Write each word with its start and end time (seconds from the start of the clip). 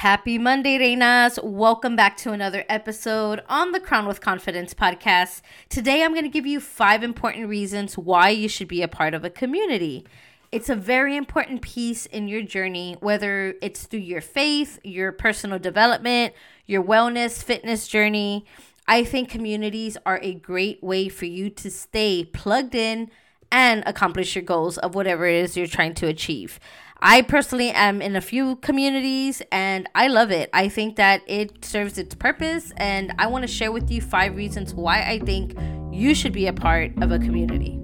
Happy 0.00 0.38
Monday, 0.38 0.78
Reinas. 0.78 1.38
Welcome 1.44 1.94
back 1.94 2.16
to 2.16 2.32
another 2.32 2.64
episode 2.70 3.42
on 3.50 3.72
the 3.72 3.80
Crown 3.80 4.06
with 4.06 4.22
Confidence 4.22 4.72
podcast. 4.72 5.42
Today, 5.68 6.02
I'm 6.02 6.12
going 6.12 6.24
to 6.24 6.30
give 6.30 6.46
you 6.46 6.58
five 6.58 7.02
important 7.02 7.50
reasons 7.50 7.98
why 7.98 8.30
you 8.30 8.48
should 8.48 8.66
be 8.66 8.80
a 8.80 8.88
part 8.88 9.12
of 9.12 9.26
a 9.26 9.28
community. 9.28 10.06
It's 10.50 10.70
a 10.70 10.74
very 10.74 11.16
important 11.16 11.60
piece 11.60 12.06
in 12.06 12.28
your 12.28 12.40
journey, 12.40 12.96
whether 13.00 13.56
it's 13.60 13.82
through 13.82 14.00
your 14.00 14.22
faith, 14.22 14.78
your 14.82 15.12
personal 15.12 15.58
development, 15.58 16.32
your 16.64 16.82
wellness, 16.82 17.42
fitness 17.42 17.86
journey. 17.86 18.46
I 18.88 19.04
think 19.04 19.28
communities 19.28 19.98
are 20.06 20.18
a 20.22 20.32
great 20.32 20.82
way 20.82 21.10
for 21.10 21.26
you 21.26 21.50
to 21.50 21.70
stay 21.70 22.24
plugged 22.24 22.74
in 22.74 23.10
and 23.52 23.82
accomplish 23.84 24.34
your 24.34 24.44
goals 24.44 24.78
of 24.78 24.94
whatever 24.94 25.26
it 25.26 25.34
is 25.34 25.56
you're 25.56 25.66
trying 25.66 25.94
to 25.94 26.06
achieve. 26.06 26.58
I 27.02 27.22
personally 27.22 27.70
am 27.70 28.02
in 28.02 28.14
a 28.14 28.20
few 28.20 28.56
communities 28.56 29.40
and 29.50 29.88
I 29.94 30.08
love 30.08 30.30
it. 30.30 30.50
I 30.52 30.68
think 30.68 30.96
that 30.96 31.22
it 31.26 31.64
serves 31.64 31.96
its 31.96 32.14
purpose, 32.14 32.74
and 32.76 33.14
I 33.18 33.26
want 33.26 33.40
to 33.40 33.48
share 33.48 33.72
with 33.72 33.90
you 33.90 34.02
five 34.02 34.36
reasons 34.36 34.74
why 34.74 35.00
I 35.04 35.18
think 35.18 35.56
you 35.90 36.14
should 36.14 36.34
be 36.34 36.46
a 36.46 36.52
part 36.52 36.92
of 37.02 37.10
a 37.10 37.18
community. 37.18 37.80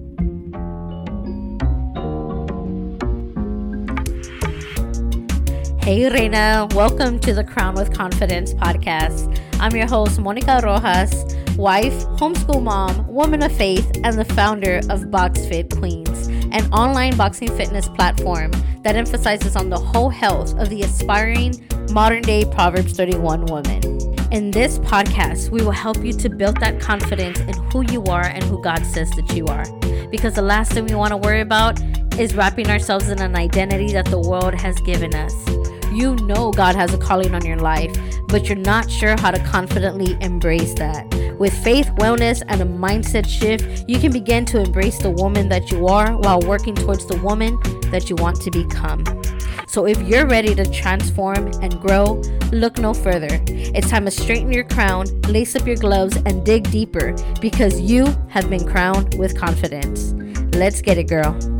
Hey, 5.80 6.10
Reina, 6.10 6.68
welcome 6.74 7.18
to 7.20 7.32
the 7.32 7.44
Crown 7.44 7.74
with 7.74 7.94
Confidence 7.94 8.52
podcast. 8.52 9.40
I'm 9.60 9.74
your 9.74 9.86
host, 9.86 10.20
Monica 10.20 10.60
Rojas, 10.62 11.24
wife, 11.56 11.94
homeschool 12.18 12.62
mom, 12.62 13.06
woman 13.08 13.42
of 13.42 13.56
faith, 13.56 13.90
and 14.04 14.18
the 14.18 14.26
founder 14.26 14.82
of 14.90 15.10
Box 15.10 15.46
Fit 15.46 15.74
Queens, 15.74 16.05
an 16.56 16.72
online 16.72 17.14
boxing 17.18 17.54
fitness 17.54 17.86
platform 17.86 18.50
that 18.82 18.96
emphasizes 18.96 19.56
on 19.56 19.68
the 19.68 19.76
whole 19.76 20.08
health 20.08 20.58
of 20.58 20.70
the 20.70 20.80
aspiring 20.80 21.52
modern 21.92 22.22
day 22.22 22.46
Proverbs 22.46 22.94
31 22.94 23.44
woman. 23.44 23.82
In 24.32 24.50
this 24.52 24.78
podcast, 24.78 25.50
we 25.50 25.60
will 25.60 25.70
help 25.70 26.02
you 26.02 26.14
to 26.14 26.30
build 26.30 26.58
that 26.60 26.80
confidence 26.80 27.40
in 27.40 27.52
who 27.70 27.82
you 27.92 28.02
are 28.04 28.24
and 28.24 28.42
who 28.44 28.62
God 28.62 28.86
says 28.86 29.10
that 29.10 29.36
you 29.36 29.44
are. 29.48 29.66
Because 30.08 30.36
the 30.36 30.42
last 30.42 30.72
thing 30.72 30.86
we 30.86 30.94
want 30.94 31.10
to 31.10 31.18
worry 31.18 31.42
about 31.42 31.78
is 32.18 32.34
wrapping 32.34 32.70
ourselves 32.70 33.10
in 33.10 33.20
an 33.20 33.36
identity 33.36 33.92
that 33.92 34.06
the 34.06 34.18
world 34.18 34.54
has 34.54 34.80
given 34.80 35.14
us. 35.14 35.34
You 35.92 36.16
know 36.16 36.52
God 36.52 36.74
has 36.74 36.94
a 36.94 36.98
calling 36.98 37.34
on 37.34 37.44
your 37.44 37.58
life, 37.58 37.94
but 38.28 38.48
you're 38.48 38.56
not 38.56 38.90
sure 38.90 39.14
how 39.20 39.30
to 39.30 39.38
confidently 39.44 40.16
embrace 40.22 40.72
that. 40.74 41.06
With 41.38 41.52
faith, 41.62 41.88
wellness, 41.96 42.42
and 42.48 42.62
a 42.62 42.64
mindset 42.64 43.28
shift, 43.28 43.88
you 43.88 43.98
can 43.98 44.10
begin 44.10 44.46
to 44.46 44.60
embrace 44.60 44.98
the 44.98 45.10
woman 45.10 45.48
that 45.50 45.70
you 45.70 45.86
are 45.86 46.16
while 46.16 46.40
working 46.40 46.74
towards 46.74 47.06
the 47.06 47.18
woman 47.18 47.58
that 47.90 48.08
you 48.08 48.16
want 48.16 48.40
to 48.40 48.50
become. 48.50 49.04
So 49.68 49.86
if 49.86 50.00
you're 50.02 50.26
ready 50.26 50.54
to 50.54 50.64
transform 50.70 51.50
and 51.60 51.78
grow, 51.80 52.22
look 52.52 52.78
no 52.78 52.94
further. 52.94 53.28
It's 53.48 53.90
time 53.90 54.06
to 54.06 54.10
straighten 54.10 54.50
your 54.50 54.64
crown, 54.64 55.06
lace 55.28 55.54
up 55.54 55.66
your 55.66 55.76
gloves, 55.76 56.16
and 56.24 56.44
dig 56.46 56.70
deeper 56.70 57.14
because 57.42 57.80
you 57.80 58.06
have 58.28 58.48
been 58.48 58.66
crowned 58.66 59.18
with 59.18 59.36
confidence. 59.36 60.14
Let's 60.56 60.80
get 60.80 60.96
it, 60.96 61.08
girl. 61.08 61.55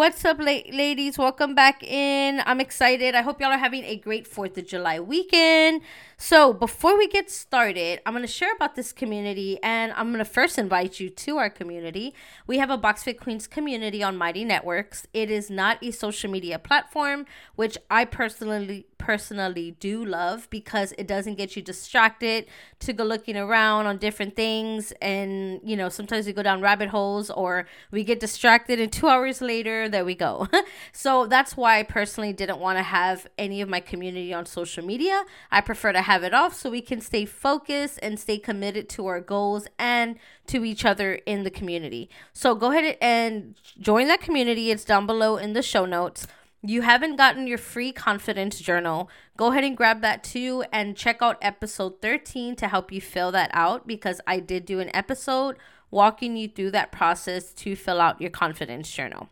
What's 0.00 0.24
up, 0.24 0.38
la- 0.38 0.64
ladies? 0.72 1.18
Welcome 1.18 1.54
back 1.54 1.82
in. 1.82 2.42
I'm 2.46 2.58
excited. 2.58 3.14
I 3.14 3.20
hope 3.20 3.38
y'all 3.38 3.52
are 3.52 3.58
having 3.58 3.84
a 3.84 3.96
great 3.96 4.26
4th 4.26 4.56
of 4.56 4.66
July 4.66 4.98
weekend. 4.98 5.82
So, 6.22 6.52
before 6.52 6.98
we 6.98 7.08
get 7.08 7.30
started, 7.30 8.02
I'm 8.04 8.12
going 8.12 8.26
to 8.26 8.30
share 8.30 8.52
about 8.52 8.74
this 8.74 8.92
community 8.92 9.58
and 9.62 9.90
I'm 9.92 10.08
going 10.08 10.18
to 10.18 10.30
first 10.30 10.58
invite 10.58 11.00
you 11.00 11.08
to 11.08 11.38
our 11.38 11.48
community. 11.48 12.12
We 12.46 12.58
have 12.58 12.68
a 12.68 12.76
BoxFit 12.76 13.18
Queens 13.18 13.46
community 13.46 14.02
on 14.02 14.18
Mighty 14.18 14.44
Networks. 14.44 15.06
It 15.14 15.30
is 15.30 15.48
not 15.48 15.82
a 15.82 15.92
social 15.92 16.30
media 16.30 16.58
platform, 16.58 17.24
which 17.56 17.78
I 17.90 18.04
personally 18.04 18.84
personally 19.00 19.70
do 19.80 20.04
love 20.04 20.46
because 20.50 20.92
it 20.98 21.06
doesn't 21.06 21.36
get 21.36 21.56
you 21.56 21.62
distracted 21.62 22.44
to 22.78 22.92
go 22.92 23.02
looking 23.02 23.34
around 23.34 23.86
on 23.86 23.96
different 23.96 24.36
things 24.36 24.92
and 25.00 25.58
you 25.64 25.74
know 25.74 25.88
sometimes 25.88 26.26
we 26.26 26.34
go 26.34 26.42
down 26.42 26.60
rabbit 26.60 26.90
holes 26.90 27.30
or 27.30 27.66
we 27.90 28.04
get 28.04 28.20
distracted 28.20 28.78
and 28.78 28.92
2 28.92 29.08
hours 29.08 29.40
later 29.40 29.88
there 29.88 30.04
we 30.04 30.14
go. 30.14 30.46
so 30.92 31.26
that's 31.26 31.56
why 31.56 31.78
I 31.78 31.82
personally 31.82 32.34
didn't 32.34 32.58
want 32.58 32.76
to 32.76 32.82
have 32.82 33.26
any 33.38 33.62
of 33.62 33.70
my 33.70 33.80
community 33.80 34.34
on 34.34 34.44
social 34.44 34.84
media. 34.84 35.24
I 35.50 35.62
prefer 35.62 35.92
to 35.92 36.02
have 36.10 36.24
it 36.24 36.34
off 36.34 36.52
so 36.52 36.68
we 36.68 36.80
can 36.80 37.00
stay 37.00 37.24
focused 37.24 37.96
and 38.02 38.18
stay 38.18 38.36
committed 38.36 38.88
to 38.88 39.06
our 39.06 39.20
goals 39.20 39.68
and 39.78 40.16
to 40.44 40.64
each 40.64 40.84
other 40.84 41.14
in 41.24 41.44
the 41.44 41.50
community. 41.50 42.10
So 42.32 42.56
go 42.56 42.72
ahead 42.72 42.96
and 43.00 43.54
join 43.78 44.08
that 44.08 44.20
community. 44.20 44.72
It's 44.72 44.84
down 44.84 45.06
below 45.06 45.36
in 45.36 45.52
the 45.52 45.62
show 45.62 45.86
notes. 45.86 46.26
You 46.62 46.82
haven't 46.82 47.14
gotten 47.14 47.46
your 47.46 47.58
free 47.58 47.92
confidence 47.92 48.58
journal. 48.58 49.08
Go 49.36 49.52
ahead 49.52 49.62
and 49.62 49.76
grab 49.76 50.00
that 50.00 50.24
too 50.24 50.64
and 50.72 50.96
check 50.96 51.22
out 51.22 51.38
episode 51.40 52.02
13 52.02 52.56
to 52.56 52.66
help 52.66 52.90
you 52.90 53.00
fill 53.00 53.30
that 53.30 53.52
out 53.54 53.86
because 53.86 54.20
I 54.26 54.40
did 54.40 54.66
do 54.66 54.80
an 54.80 54.90
episode 54.92 55.58
walking 55.92 56.36
you 56.36 56.48
through 56.48 56.72
that 56.72 56.90
process 56.90 57.52
to 57.52 57.76
fill 57.76 58.00
out 58.00 58.20
your 58.20 58.30
confidence 58.30 58.90
journal. 58.90 59.28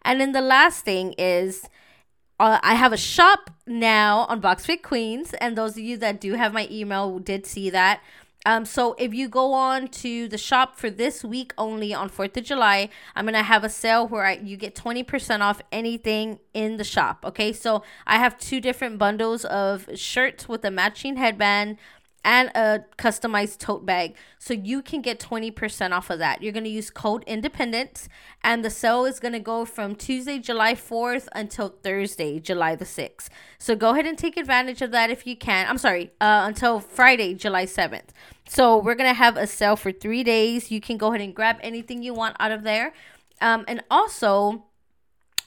And 0.00 0.18
then 0.18 0.32
the 0.32 0.40
last 0.40 0.82
thing 0.82 1.12
is 1.18 1.68
uh, 2.40 2.58
I 2.62 2.74
have 2.74 2.92
a 2.92 2.96
shop 2.96 3.50
now 3.66 4.26
on 4.28 4.40
BoxFit 4.40 4.82
Queens, 4.82 5.34
and 5.34 5.56
those 5.56 5.72
of 5.72 5.78
you 5.78 5.96
that 5.98 6.20
do 6.20 6.34
have 6.34 6.52
my 6.52 6.66
email 6.70 7.18
did 7.18 7.46
see 7.46 7.70
that. 7.70 8.00
Um, 8.44 8.64
so 8.64 8.94
if 8.98 9.14
you 9.14 9.28
go 9.28 9.52
on 9.52 9.88
to 9.88 10.26
the 10.28 10.38
shop 10.38 10.76
for 10.76 10.90
this 10.90 11.22
week 11.22 11.52
only 11.56 11.94
on 11.94 12.10
4th 12.10 12.36
of 12.36 12.44
July, 12.44 12.88
I'm 13.14 13.24
going 13.24 13.34
to 13.34 13.42
have 13.42 13.62
a 13.62 13.68
sale 13.68 14.08
where 14.08 14.24
I, 14.24 14.32
you 14.34 14.56
get 14.56 14.74
20% 14.74 15.40
off 15.40 15.60
anything 15.70 16.40
in 16.52 16.76
the 16.76 16.84
shop. 16.84 17.24
Okay. 17.24 17.52
So 17.52 17.84
I 18.06 18.18
have 18.18 18.38
two 18.38 18.60
different 18.60 18.98
bundles 18.98 19.44
of 19.44 19.88
shirts 19.94 20.48
with 20.48 20.64
a 20.64 20.70
matching 20.70 21.16
headband, 21.16 21.76
and 22.24 22.50
a 22.54 22.84
customized 22.98 23.58
tote 23.58 23.84
bag. 23.84 24.14
So 24.38 24.54
you 24.54 24.82
can 24.82 25.02
get 25.02 25.18
20% 25.18 25.92
off 25.92 26.10
of 26.10 26.18
that. 26.18 26.42
You're 26.42 26.52
going 26.52 26.64
to 26.64 26.70
use 26.70 26.90
code 26.90 27.24
independence 27.26 28.08
and 28.42 28.64
the 28.64 28.70
sale 28.70 29.04
is 29.04 29.18
going 29.18 29.32
to 29.32 29.40
go 29.40 29.64
from 29.64 29.94
Tuesday, 29.94 30.38
July 30.38 30.74
4th 30.74 31.28
until 31.34 31.68
Thursday, 31.68 32.38
July 32.38 32.76
the 32.76 32.84
6th. 32.84 33.28
So 33.58 33.74
go 33.74 33.90
ahead 33.90 34.06
and 34.06 34.16
take 34.16 34.36
advantage 34.36 34.82
of 34.82 34.90
that 34.92 35.10
if 35.10 35.26
you 35.26 35.36
can. 35.36 35.68
I'm 35.68 35.78
sorry, 35.78 36.12
uh, 36.20 36.44
until 36.46 36.80
Friday, 36.80 37.34
July 37.34 37.66
7th. 37.66 38.10
So 38.48 38.78
we're 38.78 38.94
going 38.94 39.10
to 39.10 39.14
have 39.14 39.36
a 39.36 39.46
sale 39.46 39.76
for 39.76 39.92
three 39.92 40.22
days. 40.22 40.70
You 40.70 40.80
can 40.80 40.96
go 40.96 41.08
ahead 41.08 41.20
and 41.20 41.34
grab 41.34 41.56
anything 41.60 42.02
you 42.02 42.14
want 42.14 42.36
out 42.38 42.52
of 42.52 42.62
there. 42.62 42.92
Um, 43.40 43.64
and 43.66 43.82
also, 43.90 44.64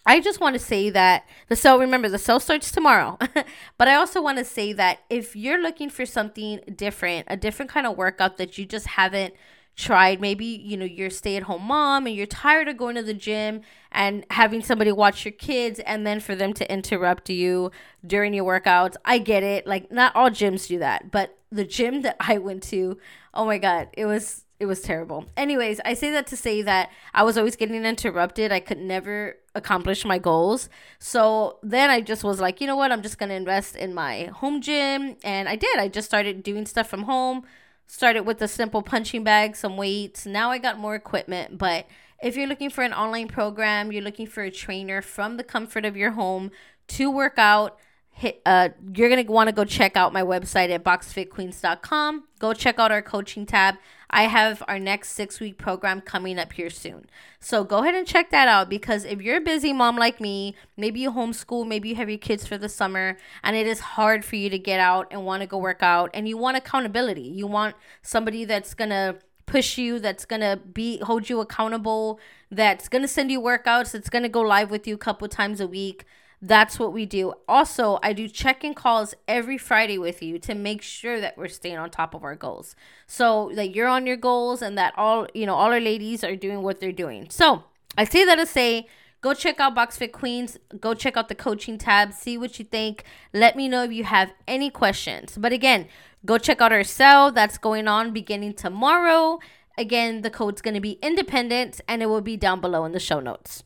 I 0.06 0.20
just 0.20 0.40
want 0.40 0.54
to 0.54 0.60
say 0.60 0.90
that 0.92 1.28
the 1.48 1.56
sale, 1.56 1.80
remember, 1.80 2.10
the 2.10 2.20
sale 2.20 2.40
starts 2.40 2.72
tomorrow. 2.72 3.18
but 3.78 3.88
I 3.88 3.96
also 3.96 4.22
want 4.22 4.38
to 4.38 4.46
say 4.46 4.72
that 4.74 5.00
if 5.10 5.36
you're 5.36 5.62
looking 5.62 5.90
for 5.90 6.06
something 6.06 6.62
different, 6.76 7.26
a 7.30 7.36
different 7.36 7.72
kind 7.72 7.88
of 7.88 7.98
workout 7.98 8.38
that 8.38 8.58
you 8.58 8.66
just 8.66 8.88
haven't 8.88 9.34
tried, 9.76 10.22
maybe, 10.22 10.46
you 10.46 10.78
know, 10.78 10.86
you're 10.86 11.10
stay 11.10 11.36
at 11.36 11.44
home 11.44 11.64
mom 11.64 12.06
and 12.06 12.16
you're 12.16 12.28
tired 12.28 12.68
of 12.68 12.78
going 12.78 12.96
to 12.96 13.04
the 13.04 13.14
gym 13.14 13.62
and 13.92 14.26
having 14.30 14.62
somebody 14.62 14.92
watch 14.92 15.26
your 15.26 15.32
kids 15.32 15.80
and 15.80 16.06
then 16.06 16.20
for 16.20 16.36
them 16.36 16.54
to 16.54 16.72
interrupt 16.72 17.30
you 17.30 17.72
during 18.06 18.34
your 18.34 18.46
workouts. 18.46 18.96
I 19.04 19.18
get 19.18 19.44
it. 19.44 19.66
Like, 19.66 19.92
not 19.92 20.16
all 20.16 20.30
gyms 20.30 20.68
do 20.68 20.80
that. 20.80 21.12
But 21.12 21.38
the 21.52 21.66
gym 21.66 22.04
that 22.04 22.16
I 22.20 22.38
went 22.38 22.64
to, 22.64 22.98
oh 23.34 23.46
my 23.46 23.58
God, 23.58 23.90
it 23.94 24.06
was 24.06 24.45
it 24.60 24.66
was 24.68 24.82
terrible. 24.82 25.26
Anyways, 25.36 25.82
I 25.84 25.94
say 25.96 26.12
that 26.12 26.28
to 26.28 26.38
say 26.38 26.62
that 26.62 26.90
I 27.14 27.24
was 27.24 27.38
always 27.38 27.56
getting 27.56 27.84
interrupted. 27.84 28.52
I 28.52 28.62
could 28.62 28.78
never 28.78 29.36
accomplish 29.54 30.06
my 30.06 30.18
goals. 30.18 30.70
So 30.98 31.60
then 31.62 31.90
I 31.90 32.00
just 32.00 32.24
was 32.24 32.40
like, 32.40 32.62
you 32.62 32.68
know 32.68 32.78
what? 32.78 32.92
I'm 32.92 33.02
just 33.02 33.18
going 33.18 33.30
to 33.30 33.36
invest 33.36 33.76
in 33.76 33.94
my 33.94 34.26
home 34.26 34.62
gym. 34.62 35.18
And 35.24 35.50
I 35.50 35.58
did. 35.58 35.78
I 35.78 35.90
just 35.90 36.08
started 36.08 36.42
doing 36.42 36.66
stuff 36.66 36.88
from 36.88 37.04
home. 37.04 37.44
Started 37.88 38.22
with 38.22 38.42
a 38.42 38.48
simple 38.48 38.82
punching 38.82 39.24
bag, 39.24 39.56
some 39.56 39.76
weights. 39.76 40.26
Now 40.26 40.52
I 40.52 40.58
got 40.58 40.80
more 40.80 40.96
equipment. 40.96 41.58
But 41.58 41.86
if 42.24 42.38
you're 42.38 42.48
looking 42.48 42.70
for 42.70 42.84
an 42.84 42.94
online 42.94 43.28
program, 43.28 43.92
you're 43.92 44.02
looking 44.02 44.26
for 44.26 44.42
a 44.42 44.52
trainer 44.52 45.02
from 45.02 45.38
the 45.38 45.44
comfort 45.44 45.86
of 45.86 45.98
your 45.98 46.12
home 46.12 46.50
to 46.88 47.12
work 47.12 47.38
out, 47.38 47.78
hit 48.18 48.42
uh 48.46 48.70
you're 48.96 49.10
gonna 49.10 49.30
want 49.30 49.50
to 49.50 49.54
go 49.54 49.66
check 49.66 49.98
out 49.98 50.14
my 50.14 50.22
website 50.22 50.70
at 50.70 50.86
boxfitqueens.com 50.86 52.24
go 52.40 52.54
check 52.54 52.80
out 52.80 52.92
our 52.92 53.02
coaching 53.02 53.46
tab. 53.46 53.76
I 54.10 54.24
have 54.24 54.64
our 54.68 54.80
next 54.80 55.10
six 55.10 55.40
week 55.40 55.58
program 55.58 56.00
coming 56.00 56.40
up 56.40 56.54
here 56.54 56.70
soon. 56.70 57.08
So 57.42 57.66
go 57.66 57.80
ahead 57.80 57.96
and 57.96 58.08
check 58.08 58.30
that 58.30 58.48
out 58.48 58.70
because 58.70 59.04
if 59.04 59.22
you're 59.22 59.38
a 59.38 59.42
busy 59.42 59.74
mom 59.74 59.98
like 59.98 60.22
me 60.22 60.56
maybe 60.78 61.02
you 61.02 61.12
homeschool 61.12 61.68
maybe 61.68 61.90
you 61.90 61.96
have 61.96 62.10
your 62.10 62.18
kids 62.18 62.48
for 62.48 62.58
the 62.58 62.70
summer 62.70 63.18
and 63.44 63.56
it 63.58 63.68
is 63.68 63.80
hard 63.82 64.24
for 64.24 64.38
you 64.38 64.50
to 64.50 64.60
get 64.60 64.80
out 64.80 65.08
and 65.12 65.26
want 65.26 65.42
to 65.42 65.48
go 65.48 65.58
work 65.58 65.84
out 65.84 66.10
and 66.14 66.30
you 66.30 66.38
want 66.38 66.56
accountability. 66.56 67.22
You 67.22 67.48
want 67.48 67.76
somebody 68.02 68.46
that's 68.46 68.74
gonna 68.74 69.16
push 69.46 69.78
you 69.78 70.00
that's 70.00 70.24
gonna 70.24 70.56
be 70.58 71.00
hold 71.00 71.30
you 71.30 71.42
accountable 71.42 72.20
that's 72.50 72.88
gonna 72.88 73.08
send 73.08 73.30
you 73.30 73.42
workouts 73.42 73.92
that's 73.92 74.10
gonna 74.10 74.30
go 74.30 74.42
live 74.42 74.72
with 74.72 74.88
you 74.88 74.96
a 74.96 74.98
couple 74.98 75.28
times 75.28 75.60
a 75.60 75.68
week 75.68 76.06
That's 76.42 76.78
what 76.78 76.94
we 76.94 77.06
do. 77.06 77.34
Also, 77.48 78.00
I 78.04 78.14
do 78.14 78.28
check 78.28 78.64
in 78.64 78.74
calls 78.74 79.16
every 79.28 79.58
Friday 79.58 79.98
with 79.98 80.22
you 80.22 80.38
to 80.40 80.54
make 80.54 80.82
sure 80.82 81.20
that 81.20 81.38
we're 81.38 81.48
staying 81.48 81.78
on 81.78 81.90
top 81.90 82.14
of 82.14 82.24
our 82.24 82.36
goals. 82.36 82.76
So 83.08 83.52
that 83.56 83.74
you're 83.74 83.88
on 83.88 84.06
your 84.06 84.18
goals 84.18 84.62
and 84.62 84.78
that 84.78 84.94
all, 84.98 85.28
you 85.34 85.46
know, 85.46 85.56
all 85.56 85.72
our 85.72 85.80
ladies 85.80 86.24
are 86.24 86.36
doing 86.36 86.62
what 86.62 86.80
they're 86.80 86.92
doing. 86.92 87.28
So 87.30 87.64
I 87.98 88.04
say 88.04 88.26
that 88.26 88.36
to 88.36 88.46
say, 88.46 88.88
go 89.22 89.34
check 89.34 89.60
out 89.60 89.76
Box 89.76 89.98
Fit 89.98 90.12
Queens. 90.12 90.58
Go 90.80 90.94
check 90.94 91.18
out 91.18 91.30
the 91.30 91.36
coaching 91.36 91.78
tab. 91.78 92.14
See 92.14 92.38
what 92.38 92.60
you 92.60 92.66
think. 92.66 93.04
Let 93.34 93.56
me 93.56 93.68
know 93.68 93.84
if 93.84 93.92
you 93.92 94.04
have 94.04 94.32
any 94.48 94.70
questions. 94.70 95.38
But 95.38 95.54
again, 95.54 95.88
go 96.26 96.38
check 96.38 96.62
out 96.62 96.72
our 96.72 96.84
sale 96.84 97.32
that's 97.32 97.58
going 97.58 97.88
on 97.88 98.12
beginning 98.14 98.54
tomorrow. 98.54 99.40
Again, 99.78 100.22
the 100.22 100.30
code's 100.30 100.62
going 100.62 100.76
to 100.76 100.82
be 100.82 101.00
independent 101.02 101.82
and 101.88 102.02
it 102.02 102.06
will 102.06 102.22
be 102.22 102.38
down 102.38 102.62
below 102.62 102.86
in 102.86 102.92
the 102.92 103.00
show 103.00 103.20
notes. 103.20 103.64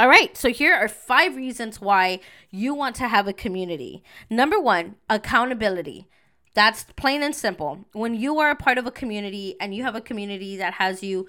All 0.00 0.08
right, 0.08 0.34
so 0.34 0.48
here 0.48 0.74
are 0.74 0.88
five 0.88 1.36
reasons 1.36 1.78
why 1.78 2.20
you 2.50 2.72
want 2.74 2.96
to 2.96 3.08
have 3.08 3.28
a 3.28 3.34
community. 3.34 4.02
Number 4.30 4.58
one, 4.58 4.94
accountability. 5.10 6.08
That's 6.54 6.84
plain 6.96 7.22
and 7.22 7.36
simple. 7.36 7.84
When 7.92 8.14
you 8.14 8.38
are 8.38 8.50
a 8.50 8.56
part 8.56 8.78
of 8.78 8.86
a 8.86 8.90
community 8.90 9.56
and 9.60 9.74
you 9.74 9.82
have 9.82 9.94
a 9.94 10.00
community 10.00 10.56
that 10.56 10.72
has 10.72 11.02
you 11.02 11.26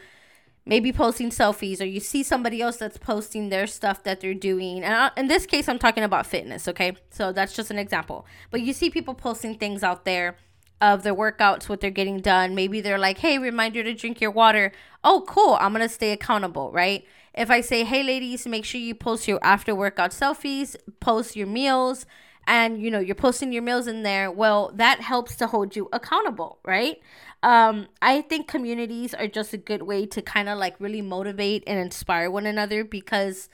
maybe 0.65 0.93
posting 0.93 1.31
selfies 1.31 1.81
or 1.81 1.83
you 1.83 1.99
see 1.99 2.23
somebody 2.23 2.61
else 2.61 2.77
that's 2.77 2.97
posting 2.97 3.49
their 3.49 3.67
stuff 3.67 4.03
that 4.03 4.21
they're 4.21 4.33
doing 4.33 4.85
and 4.85 4.93
I, 4.93 5.11
in 5.17 5.25
this 5.27 5.47
case 5.47 5.67
i'm 5.67 5.79
talking 5.79 6.03
about 6.03 6.27
fitness 6.27 6.67
okay 6.67 6.95
so 7.09 7.31
that's 7.31 7.55
just 7.55 7.71
an 7.71 7.79
example 7.79 8.27
but 8.51 8.61
you 8.61 8.71
see 8.71 8.91
people 8.91 9.15
posting 9.15 9.55
things 9.55 9.81
out 9.81 10.05
there 10.05 10.37
of 10.79 11.01
their 11.01 11.15
workouts 11.15 11.67
what 11.67 11.81
they're 11.81 11.89
getting 11.89 12.19
done 12.19 12.53
maybe 12.53 12.79
they're 12.79 12.99
like 12.99 13.17
hey 13.17 13.39
reminder 13.39 13.83
to 13.83 13.95
drink 13.95 14.21
your 14.21 14.29
water 14.29 14.71
oh 15.03 15.25
cool 15.27 15.57
i'm 15.59 15.71
gonna 15.71 15.89
stay 15.89 16.11
accountable 16.11 16.71
right 16.71 17.05
if 17.33 17.49
i 17.49 17.61
say 17.61 17.83
hey 17.83 18.03
ladies 18.03 18.45
make 18.47 18.65
sure 18.65 18.79
you 18.79 18.95
post 18.95 19.27
your 19.27 19.39
after 19.41 19.73
workout 19.73 20.11
selfies 20.11 20.75
post 20.99 21.35
your 21.35 21.47
meals 21.47 22.05
and 22.47 22.81
you 22.81 22.89
know 22.89 22.99
you're 22.99 23.15
posting 23.15 23.53
your 23.53 23.63
meals 23.63 23.87
in 23.87 24.03
there 24.03 24.31
well 24.31 24.71
that 24.75 24.99
helps 24.99 25.35
to 25.35 25.47
hold 25.47 25.75
you 25.75 25.87
accountable 25.93 26.59
right? 26.65 26.97
Um 27.43 27.87
i 28.01 28.21
think 28.21 28.47
communities 28.47 29.13
are 29.13 29.27
just 29.27 29.53
a 29.53 29.57
good 29.57 29.83
way 29.83 30.05
to 30.07 30.21
kind 30.21 30.49
of 30.49 30.57
like 30.57 30.75
really 30.79 31.01
motivate 31.01 31.63
and 31.67 31.79
inspire 31.79 32.29
one 32.29 32.45
another 32.45 32.83
because 32.83 33.49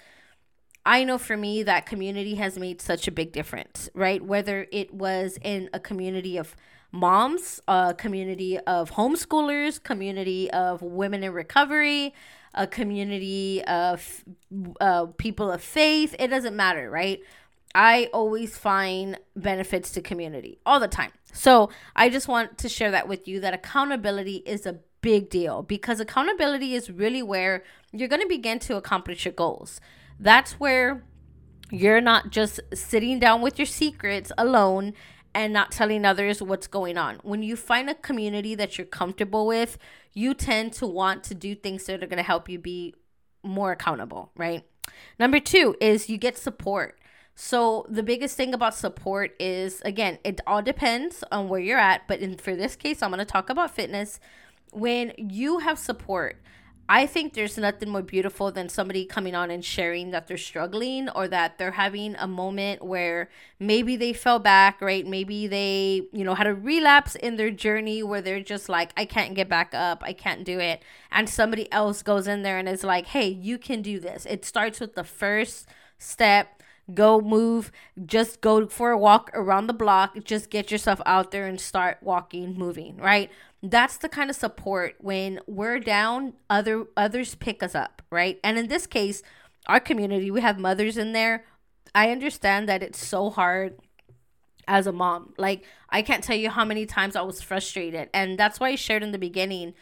i 0.85 1.03
know 1.03 1.17
for 1.17 1.37
me 1.37 1.63
that 1.63 1.85
community 1.85 2.35
has 2.35 2.57
made 2.57 2.81
such 2.81 3.07
a 3.07 3.11
big 3.11 3.31
difference 3.31 3.89
right? 3.93 4.23
Whether 4.23 4.67
it 4.71 4.93
was 4.93 5.37
in 5.41 5.69
a 5.73 5.79
community 5.79 6.37
of 6.37 6.55
moms 6.91 7.61
a 7.67 7.93
community 7.97 8.57
of 8.59 8.91
homeschoolers 8.91 9.81
community 9.81 10.49
of 10.51 10.81
women 10.81 11.23
in 11.23 11.33
recovery 11.33 12.13
a 12.53 12.65
community 12.65 13.63
of 13.65 14.23
uh, 14.79 15.05
people 15.17 15.51
of 15.51 15.61
faith 15.61 16.15
it 16.17 16.27
doesn't 16.27 16.55
matter 16.55 16.89
right 16.89 17.21
I 17.75 18.09
always 18.11 18.57
find 18.57 19.19
benefits 19.35 19.91
to 19.91 20.01
community 20.01 20.57
all 20.65 20.79
the 20.79 20.87
time. 20.87 21.11
So 21.31 21.69
I 21.95 22.09
just 22.09 22.27
want 22.27 22.57
to 22.57 22.69
share 22.69 22.89
that 22.89 23.07
with 23.07 23.27
you 23.27 23.39
that 23.41 23.53
accountability 23.53 24.37
is 24.47 24.65
a 24.65 24.79
big 25.01 25.29
deal 25.29 25.61
because 25.61 25.99
accountability 25.99 26.73
is 26.73 26.89
really 26.89 27.21
where 27.21 27.63
you're 27.91 28.07
going 28.07 28.21
to 28.21 28.27
begin 28.27 28.57
to 28.59 28.77
accomplish 28.77 29.25
your 29.25 29.33
goals. 29.33 29.79
That's 30.19 30.53
where 30.53 31.03
you're 31.69 32.01
not 32.01 32.31
just 32.31 32.59
sitting 32.73 33.19
down 33.19 33.41
with 33.41 33.59
your 33.59 33.65
secrets 33.65 34.31
alone 34.37 34.93
and 35.37 35.53
not 35.53 35.71
telling 35.71 36.03
others 36.03 36.41
what's 36.41 36.65
going 36.65 36.97
on. 36.97 37.19
When 37.21 37.43
you 37.43 37.55
find 37.55 37.91
a 37.91 37.93
community 37.93 38.55
that 38.55 38.77
you're 38.77 38.87
comfortable 38.87 39.45
with, 39.45 39.77
you 40.13 40.33
tend 40.33 40.73
to 40.73 40.87
want 40.87 41.23
to 41.25 41.35
do 41.35 41.53
things 41.53 41.85
that 41.85 42.03
are 42.03 42.07
going 42.07 42.17
to 42.17 42.23
help 42.23 42.49
you 42.49 42.57
be 42.57 42.95
more 43.43 43.71
accountable, 43.71 44.31
right? 44.35 44.63
Number 45.19 45.39
two 45.39 45.75
is 45.79 46.09
you 46.09 46.17
get 46.17 46.39
support. 46.39 46.99
So 47.35 47.85
the 47.87 48.01
biggest 48.01 48.35
thing 48.35 48.55
about 48.55 48.73
support 48.73 49.35
is 49.39 49.79
again, 49.81 50.17
it 50.23 50.41
all 50.47 50.63
depends 50.63 51.23
on 51.31 51.49
where 51.49 51.59
you're 51.59 51.77
at, 51.77 52.07
but 52.07 52.19
in 52.19 52.35
for 52.37 52.55
this 52.55 52.75
case, 52.75 53.03
I'm 53.03 53.11
going 53.11 53.19
to 53.19 53.25
talk 53.25 53.51
about 53.51 53.75
fitness. 53.75 54.19
When 54.73 55.13
you 55.17 55.59
have 55.59 55.77
support, 55.77 56.41
I 56.89 57.05
think 57.05 57.33
there's 57.33 57.57
nothing 57.57 57.89
more 57.89 58.01
beautiful 58.01 58.49
than 58.49 58.69
somebody 58.69 59.03
coming 59.03 59.35
on 59.35 59.51
and 59.51 59.63
sharing 59.63 60.11
that 60.11 60.27
they're 60.27 60.37
struggling 60.37 61.09
or 61.09 61.27
that 61.27 61.57
they're 61.57 61.71
having 61.71 62.15
a 62.15 62.27
moment 62.27 62.81
where 62.81 63.29
maybe 63.59 63.97
they 63.97 64.13
fell 64.13 64.39
back, 64.39 64.79
right? 64.79 65.05
Maybe 65.05 65.47
they, 65.47 66.07
you 66.13 66.23
know, 66.23 66.33
had 66.33 66.47
a 66.47 66.53
relapse 66.53 67.15
in 67.15 67.35
their 67.35 67.51
journey 67.51 68.03
where 68.03 68.21
they're 68.21 68.41
just 68.41 68.69
like, 68.69 68.91
I 68.95 69.03
can't 69.03 69.35
get 69.35 69.49
back 69.49 69.73
up, 69.73 70.01
I 70.01 70.13
can't 70.13 70.45
do 70.45 70.59
it. 70.59 70.81
And 71.11 71.29
somebody 71.29 71.69
else 71.73 72.01
goes 72.03 72.25
in 72.25 72.43
there 72.43 72.57
and 72.57 72.69
is 72.69 72.85
like, 72.85 73.07
hey, 73.07 73.27
you 73.27 73.57
can 73.57 73.81
do 73.81 73.99
this. 73.99 74.25
It 74.25 74.45
starts 74.45 74.79
with 74.79 74.95
the 74.95 75.03
first 75.03 75.67
step 75.99 76.57
go 76.93 77.19
move 77.19 77.69
just 78.05 78.39
go 78.39 78.65
for 78.65 78.91
a 78.91 78.97
walk 78.97 79.29
around 79.33 79.67
the 79.67 79.73
block 79.73 80.15
just 80.23 80.49
get 80.49 80.71
yourself 80.71 81.01
out 81.05 81.31
there 81.31 81.45
and 81.45 81.59
start 81.59 81.97
walking 82.01 82.57
moving 82.57 82.95
right 82.95 83.29
that's 83.63 83.97
the 83.97 84.09
kind 84.09 84.29
of 84.29 84.35
support 84.35 84.95
when 84.99 85.39
we're 85.47 85.79
down 85.79 86.33
other 86.49 86.85
others 86.95 87.35
pick 87.35 87.63
us 87.63 87.73
up 87.73 88.01
right 88.11 88.39
and 88.43 88.57
in 88.57 88.67
this 88.67 88.85
case 88.85 89.23
our 89.67 89.79
community 89.79 90.29
we 90.29 90.41
have 90.41 90.59
mothers 90.59 90.97
in 90.97 91.13
there 91.13 91.45
i 91.95 92.11
understand 92.11 92.69
that 92.69 92.83
it's 92.83 93.03
so 93.03 93.29
hard 93.29 93.77
as 94.67 94.85
a 94.85 94.91
mom 94.91 95.33
like 95.37 95.63
i 95.89 96.01
can't 96.01 96.23
tell 96.23 96.35
you 96.35 96.49
how 96.49 96.63
many 96.63 96.85
times 96.85 97.15
i 97.15 97.21
was 97.21 97.41
frustrated 97.41 98.09
and 98.13 98.37
that's 98.37 98.59
why 98.59 98.69
i 98.69 98.75
shared 98.75 99.01
in 99.01 99.11
the 99.11 99.17
beginning 99.17 99.73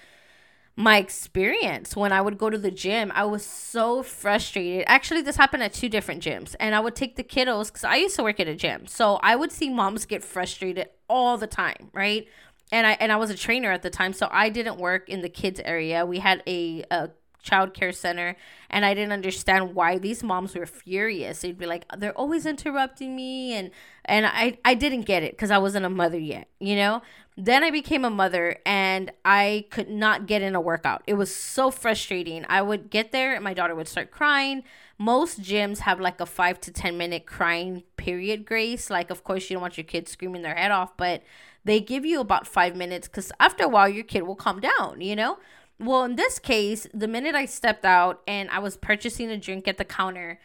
my 0.75 0.97
experience 0.97 1.95
when 1.95 2.11
I 2.11 2.21
would 2.21 2.37
go 2.37 2.49
to 2.49 2.57
the 2.57 2.71
gym. 2.71 3.11
I 3.15 3.23
was 3.23 3.45
so 3.45 4.03
frustrated. 4.03 4.83
Actually, 4.87 5.21
this 5.21 5.37
happened 5.37 5.63
at 5.63 5.73
two 5.73 5.87
different 5.87 6.21
gyms, 6.21 6.55
and 6.59 6.75
I 6.75 6.81
would 6.81 6.95
take 6.95 7.15
the 7.15 7.23
kiddos 7.23 7.67
because 7.67 7.85
I 7.85 7.95
used 7.95 8.15
to 8.17 8.23
work 8.23 8.39
at 8.39 8.47
a 8.47 8.55
gym. 8.55 8.85
So 8.87 9.15
I 9.23 9.35
would 9.35 9.51
see 9.51 9.69
moms 9.69 10.05
get 10.05 10.23
frustrated 10.23 10.89
all 11.07 11.37
the 11.37 11.47
time, 11.47 11.89
right? 11.93 12.27
And 12.71 12.87
I 12.87 12.93
and 12.93 13.11
I 13.11 13.17
was 13.17 13.29
a 13.29 13.35
trainer 13.35 13.71
at 13.71 13.83
the 13.83 13.89
time, 13.89 14.13
so 14.13 14.27
I 14.31 14.49
didn't 14.49 14.77
work 14.77 15.09
in 15.09 15.21
the 15.21 15.29
kids 15.29 15.59
area. 15.63 16.05
We 16.05 16.19
had 16.19 16.41
a, 16.47 16.83
a 16.89 17.09
child 17.45 17.73
care 17.73 17.91
center 17.91 18.35
and 18.69 18.83
I 18.83 18.93
didn't 18.93 19.13
understand 19.13 19.75
why 19.75 19.99
these 19.99 20.23
moms 20.23 20.55
were 20.55 20.65
furious. 20.65 21.41
They'd 21.41 21.57
be 21.57 21.67
like, 21.67 21.85
they're 21.95 22.17
always 22.17 22.45
interrupting 22.45 23.15
me 23.15 23.53
and 23.53 23.71
and 24.03 24.25
I, 24.25 24.57
I 24.65 24.73
didn't 24.73 25.03
get 25.03 25.23
it 25.23 25.31
because 25.31 25.51
I 25.51 25.57
wasn't 25.57 25.85
a 25.85 25.89
mother 25.89 26.19
yet, 26.19 26.47
you 26.59 26.75
know? 26.75 27.01
Then 27.37 27.63
I 27.63 27.71
became 27.71 28.05
a 28.05 28.09
mother 28.09 28.57
and 28.65 29.11
I 29.23 29.65
could 29.69 29.89
not 29.89 30.25
get 30.25 30.41
in 30.41 30.55
a 30.55 30.61
workout. 30.61 31.03
It 31.07 31.15
was 31.15 31.33
so 31.35 31.71
frustrating. 31.71 32.45
I 32.49 32.61
would 32.61 32.89
get 32.89 33.11
there 33.11 33.35
and 33.35 33.43
my 33.43 33.53
daughter 33.53 33.75
would 33.75 33.87
start 33.87 34.11
crying. 34.11 34.63
Most 34.97 35.41
gyms 35.41 35.79
have 35.79 35.99
like 35.99 36.19
a 36.19 36.25
five 36.25 36.59
to 36.61 36.71
10 36.71 36.97
minute 36.97 37.25
crying 37.25 37.83
period 37.97 38.45
grace. 38.45 38.89
Like, 38.89 39.09
of 39.09 39.23
course, 39.23 39.49
you 39.49 39.55
don't 39.55 39.61
want 39.61 39.77
your 39.77 39.85
kids 39.85 40.11
screaming 40.11 40.41
their 40.41 40.55
head 40.55 40.71
off, 40.71 40.95
but 40.97 41.23
they 41.63 41.79
give 41.79 42.05
you 42.05 42.19
about 42.21 42.47
five 42.47 42.75
minutes 42.75 43.07
because 43.07 43.31
after 43.39 43.65
a 43.65 43.67
while, 43.67 43.89
your 43.89 44.03
kid 44.03 44.23
will 44.23 44.35
calm 44.35 44.59
down, 44.59 45.01
you 45.01 45.15
know? 45.15 45.37
Well, 45.79 46.03
in 46.05 46.15
this 46.15 46.39
case, 46.39 46.87
the 46.93 47.07
minute 47.07 47.35
I 47.35 47.45
stepped 47.45 47.85
out 47.85 48.21
and 48.27 48.49
I 48.49 48.59
was 48.59 48.77
purchasing 48.77 49.29
a 49.29 49.37
drink 49.37 49.67
at 49.67 49.77
the 49.77 49.85
counter, 49.85 50.39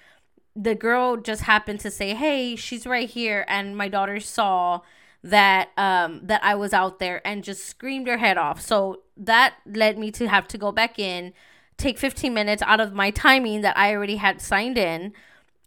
the 0.57 0.75
girl 0.75 1.17
just 1.17 1.43
happened 1.43 1.81
to 1.81 1.91
say, 1.91 2.15
"Hey, 2.15 2.57
she's 2.57 2.87
right 2.87 3.09
here," 3.09 3.45
and 3.49 3.77
my 3.77 3.89
daughter 3.89 4.19
saw 4.21 4.81
that 5.23 5.69
um 5.79 6.21
that 6.27 6.43
I 6.43 6.55
was 6.55 6.73
out 6.73 6.99
there 6.99 7.21
and 7.27 7.45
just 7.45 7.65
screamed 7.67 8.09
her 8.09 8.19
head 8.19 8.39
off. 8.39 8.61
So 8.61 9.03
that 9.17 9.55
led 9.67 9.99
me 9.99 10.11
to 10.13 10.29
have 10.29 10.49
to 10.49 10.59
go 10.59 10.73
back 10.73 10.99
in, 10.99 11.33
take 11.77 11.99
15 11.99 12.35
minutes 12.35 12.63
out 12.63 12.81
of 12.81 12.93
my 12.95 13.11
timing 13.11 13.61
that 13.63 13.77
I 13.79 13.95
already 13.95 14.17
had 14.17 14.41
signed 14.41 14.79
in. 14.79 15.13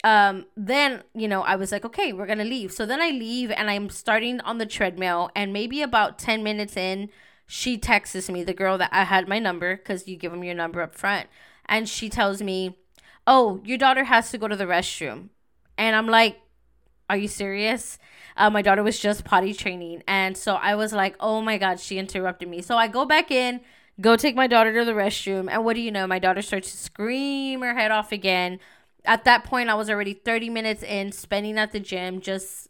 Um 0.04 0.46
then, 0.58 1.04
you 1.14 1.28
know, 1.30 1.42
I 1.44 1.56
was 1.56 1.72
like, 1.72 1.86
"Okay, 1.86 2.12
we're 2.14 2.26
going 2.26 2.40
to 2.40 2.44
leave." 2.44 2.72
So 2.74 2.86
then 2.86 3.02
I 3.02 3.10
leave 3.12 3.52
and 3.52 3.70
I'm 3.70 3.90
starting 3.90 4.42
on 4.42 4.58
the 4.58 4.66
treadmill 4.66 5.30
and 5.36 5.54
maybe 5.54 5.82
about 5.82 6.20
10 6.20 6.44
minutes 6.44 6.76
in, 6.78 7.10
she 7.48 7.78
texts 7.78 8.30
me, 8.30 8.44
the 8.44 8.54
girl 8.54 8.78
that 8.78 8.90
I 8.92 9.04
had 9.04 9.28
my 9.28 9.40
number 9.40 9.78
cuz 9.78 10.08
you 10.08 10.16
give 10.18 10.32
them 10.32 10.44
your 10.44 10.56
number 10.56 10.82
up 10.82 10.96
front, 10.96 11.28
and 11.66 11.88
she 11.88 12.10
tells 12.10 12.42
me, 12.42 12.78
"Oh, 13.28 13.62
your 13.66 13.78
daughter 13.78 14.06
has 14.06 14.32
to 14.32 14.38
go 14.38 14.48
to 14.48 14.56
the 14.56 14.66
restroom." 14.66 15.30
And 15.78 15.96
I'm 15.96 16.08
like, 16.08 16.42
"Are 17.10 17.18
you 17.18 17.28
serious?" 17.28 18.00
Uh, 18.36 18.50
my 18.50 18.62
daughter 18.62 18.84
was 18.84 19.00
just 19.00 19.24
potty 19.24 19.54
training. 19.54 20.04
And 20.08 20.38
so 20.38 20.56
I 20.56 20.76
was 20.76 20.94
like, 20.94 21.16
oh 21.20 21.42
my 21.42 21.58
God, 21.58 21.80
she 21.80 21.98
interrupted 21.98 22.50
me. 22.50 22.62
So 22.62 22.78
I 22.78 22.88
go 22.88 23.06
back 23.06 23.32
in, 23.32 23.62
go 24.02 24.16
take 24.16 24.36
my 24.36 24.48
daughter 24.48 24.74
to 24.74 24.86
the 24.86 24.94
restroom. 24.94 25.50
And 25.52 25.64
what 25.64 25.76
do 25.76 25.82
you 25.82 25.92
know? 25.92 26.08
My 26.08 26.20
daughter 26.20 26.42
starts 26.42 26.72
to 26.72 26.78
scream 26.78 27.62
her 27.62 27.76
head 27.76 27.92
off 27.92 28.12
again. 28.12 28.60
At 29.06 29.26
that 29.26 29.44
point, 29.44 29.70
I 29.70 29.76
was 29.76 29.90
already 29.90 30.14
30 30.14 30.50
minutes 30.50 30.82
in, 30.82 31.12
spending 31.12 31.58
at 31.58 31.72
the 31.72 31.80
gym, 31.80 32.22
just 32.22 32.70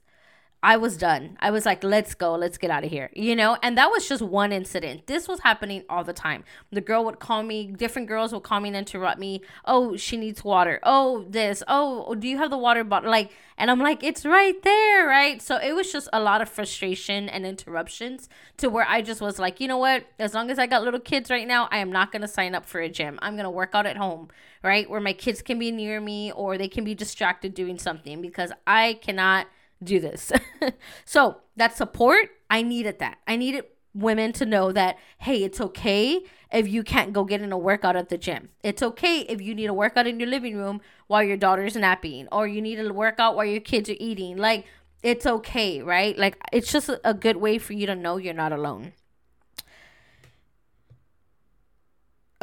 I 0.63 0.77
was 0.77 0.95
done. 0.95 1.37
I 1.41 1.51
was 1.51 1.65
like, 1.65 1.83
let's 1.83 2.15
go, 2.15 2.35
let's 2.35 2.57
get 2.57 2.71
out 2.71 2.85
of 2.85 2.89
here, 2.89 3.09
you 3.13 3.35
know? 3.35 3.57
And 3.61 3.77
that 3.77 3.91
was 3.91 4.07
just 4.07 4.21
one 4.21 4.53
incident. 4.53 5.07
This 5.07 5.27
was 5.27 5.41
happening 5.41 5.83
all 5.89 6.05
the 6.05 6.13
time. 6.13 6.45
The 6.71 6.79
girl 6.79 7.03
would 7.03 7.19
call 7.19 7.43
me, 7.43 7.67
different 7.67 8.07
girls 8.07 8.31
would 8.31 8.43
call 8.43 8.61
me 8.61 8.69
and 8.69 8.77
interrupt 8.77 9.19
me. 9.19 9.41
Oh, 9.65 9.97
she 9.97 10.15
needs 10.15 10.41
water. 10.41 10.79
Oh, 10.81 11.25
this. 11.29 11.63
Oh, 11.67 12.15
do 12.15 12.29
you 12.29 12.37
have 12.37 12.49
the 12.49 12.57
water 12.57 12.85
bottle? 12.85 13.11
Like, 13.11 13.31
and 13.57 13.69
I'm 13.69 13.79
like, 13.81 14.05
it's 14.05 14.25
right 14.25 14.55
there, 14.63 15.05
right? 15.05 15.41
So 15.41 15.57
it 15.57 15.73
was 15.73 15.91
just 15.91 16.07
a 16.13 16.21
lot 16.21 16.41
of 16.41 16.47
frustration 16.47 17.27
and 17.27 17.45
interruptions 17.45 18.29
to 18.55 18.69
where 18.69 18.85
I 18.87 19.01
just 19.01 19.19
was 19.19 19.37
like, 19.37 19.59
you 19.59 19.67
know 19.67 19.77
what? 19.77 20.05
As 20.17 20.33
long 20.33 20.49
as 20.49 20.57
I 20.57 20.65
got 20.65 20.81
little 20.81 21.01
kids 21.01 21.29
right 21.29 21.45
now, 21.45 21.67
I 21.71 21.79
am 21.79 21.91
not 21.91 22.13
going 22.13 22.21
to 22.21 22.27
sign 22.27 22.55
up 22.55 22.65
for 22.65 22.79
a 22.79 22.87
gym. 22.87 23.19
I'm 23.21 23.33
going 23.33 23.43
to 23.43 23.49
work 23.49 23.71
out 23.73 23.85
at 23.85 23.97
home, 23.97 24.29
right? 24.63 24.89
Where 24.89 25.01
my 25.01 25.13
kids 25.13 25.41
can 25.41 25.59
be 25.59 25.71
near 25.71 25.99
me 25.99 26.31
or 26.31 26.57
they 26.57 26.69
can 26.69 26.85
be 26.85 26.95
distracted 26.95 27.53
doing 27.53 27.77
something 27.77 28.21
because 28.21 28.53
I 28.65 28.93
cannot 29.01 29.47
do 29.83 29.99
this. 29.99 30.31
so 31.05 31.37
that 31.55 31.75
support, 31.77 32.29
I 32.49 32.61
needed 32.61 32.99
that. 32.99 33.19
I 33.27 33.35
needed 33.35 33.65
women 33.93 34.33
to 34.33 34.45
know 34.45 34.71
that, 34.71 34.97
hey, 35.19 35.43
it's 35.43 35.61
okay 35.61 36.23
if 36.51 36.67
you 36.67 36.83
can't 36.83 37.13
go 37.13 37.23
get 37.23 37.41
in 37.41 37.51
a 37.51 37.57
workout 37.57 37.95
at 37.95 38.09
the 38.09 38.17
gym. 38.17 38.49
It's 38.63 38.81
okay 38.81 39.21
if 39.21 39.41
you 39.41 39.53
need 39.55 39.67
a 39.67 39.73
workout 39.73 40.07
in 40.07 40.19
your 40.19 40.29
living 40.29 40.57
room 40.57 40.81
while 41.07 41.23
your 41.23 41.37
daughter's 41.37 41.75
napping 41.75 42.27
or 42.31 42.47
you 42.47 42.61
need 42.61 42.79
a 42.79 42.93
workout 42.93 43.35
while 43.35 43.45
your 43.45 43.61
kids 43.61 43.89
are 43.89 43.95
eating. 43.99 44.37
Like, 44.37 44.65
it's 45.03 45.25
okay, 45.25 45.81
right? 45.81 46.17
Like, 46.17 46.37
it's 46.51 46.71
just 46.71 46.89
a 47.03 47.13
good 47.13 47.37
way 47.37 47.57
for 47.57 47.73
you 47.73 47.85
to 47.87 47.95
know 47.95 48.17
you're 48.17 48.33
not 48.33 48.53
alone. 48.53 48.93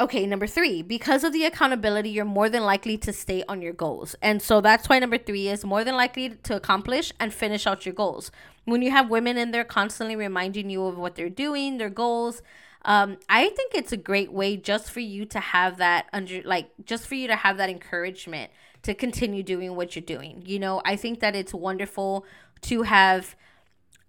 Okay, 0.01 0.25
number 0.25 0.47
three, 0.47 0.81
because 0.81 1.23
of 1.23 1.31
the 1.31 1.45
accountability, 1.45 2.09
you're 2.09 2.25
more 2.25 2.49
than 2.49 2.63
likely 2.63 2.97
to 2.97 3.13
stay 3.13 3.43
on 3.47 3.61
your 3.61 3.71
goals. 3.71 4.15
And 4.19 4.41
so 4.41 4.59
that's 4.59 4.89
why 4.89 4.97
number 4.97 5.19
three 5.19 5.47
is 5.47 5.63
more 5.63 5.83
than 5.83 5.93
likely 5.93 6.29
to 6.29 6.55
accomplish 6.55 7.13
and 7.19 7.31
finish 7.31 7.67
out 7.67 7.85
your 7.85 7.93
goals. 7.93 8.31
When 8.65 8.81
you 8.81 8.89
have 8.89 9.11
women 9.11 9.37
in 9.37 9.51
there 9.51 9.63
constantly 9.63 10.15
reminding 10.15 10.71
you 10.71 10.83
of 10.85 10.97
what 10.97 11.13
they're 11.13 11.29
doing, 11.29 11.77
their 11.77 11.91
goals, 11.91 12.41
um, 12.83 13.17
I 13.29 13.49
think 13.49 13.75
it's 13.75 13.91
a 13.91 13.97
great 13.97 14.31
way 14.31 14.57
just 14.57 14.89
for 14.89 15.01
you 15.01 15.23
to 15.25 15.39
have 15.39 15.77
that 15.77 16.07
under, 16.11 16.41
like, 16.41 16.71
just 16.83 17.05
for 17.05 17.13
you 17.13 17.27
to 17.27 17.35
have 17.35 17.57
that 17.57 17.69
encouragement 17.69 18.49
to 18.81 18.95
continue 18.95 19.43
doing 19.43 19.75
what 19.75 19.95
you're 19.95 20.01
doing. 20.01 20.41
You 20.47 20.57
know, 20.57 20.81
I 20.83 20.95
think 20.95 21.19
that 21.19 21.35
it's 21.35 21.53
wonderful 21.53 22.25
to 22.61 22.81
have 22.81 23.35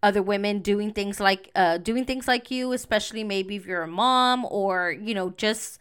other 0.02 0.22
women 0.22 0.58
doing 0.60 0.92
things 0.92 1.20
like 1.20 1.50
uh 1.54 1.78
doing 1.78 2.04
things 2.04 2.26
like 2.26 2.50
you 2.50 2.72
especially 2.72 3.22
maybe 3.22 3.56
if 3.56 3.66
you're 3.66 3.82
a 3.82 3.88
mom 3.88 4.44
or 4.50 4.90
you 4.90 5.14
know 5.14 5.30
just 5.30 5.78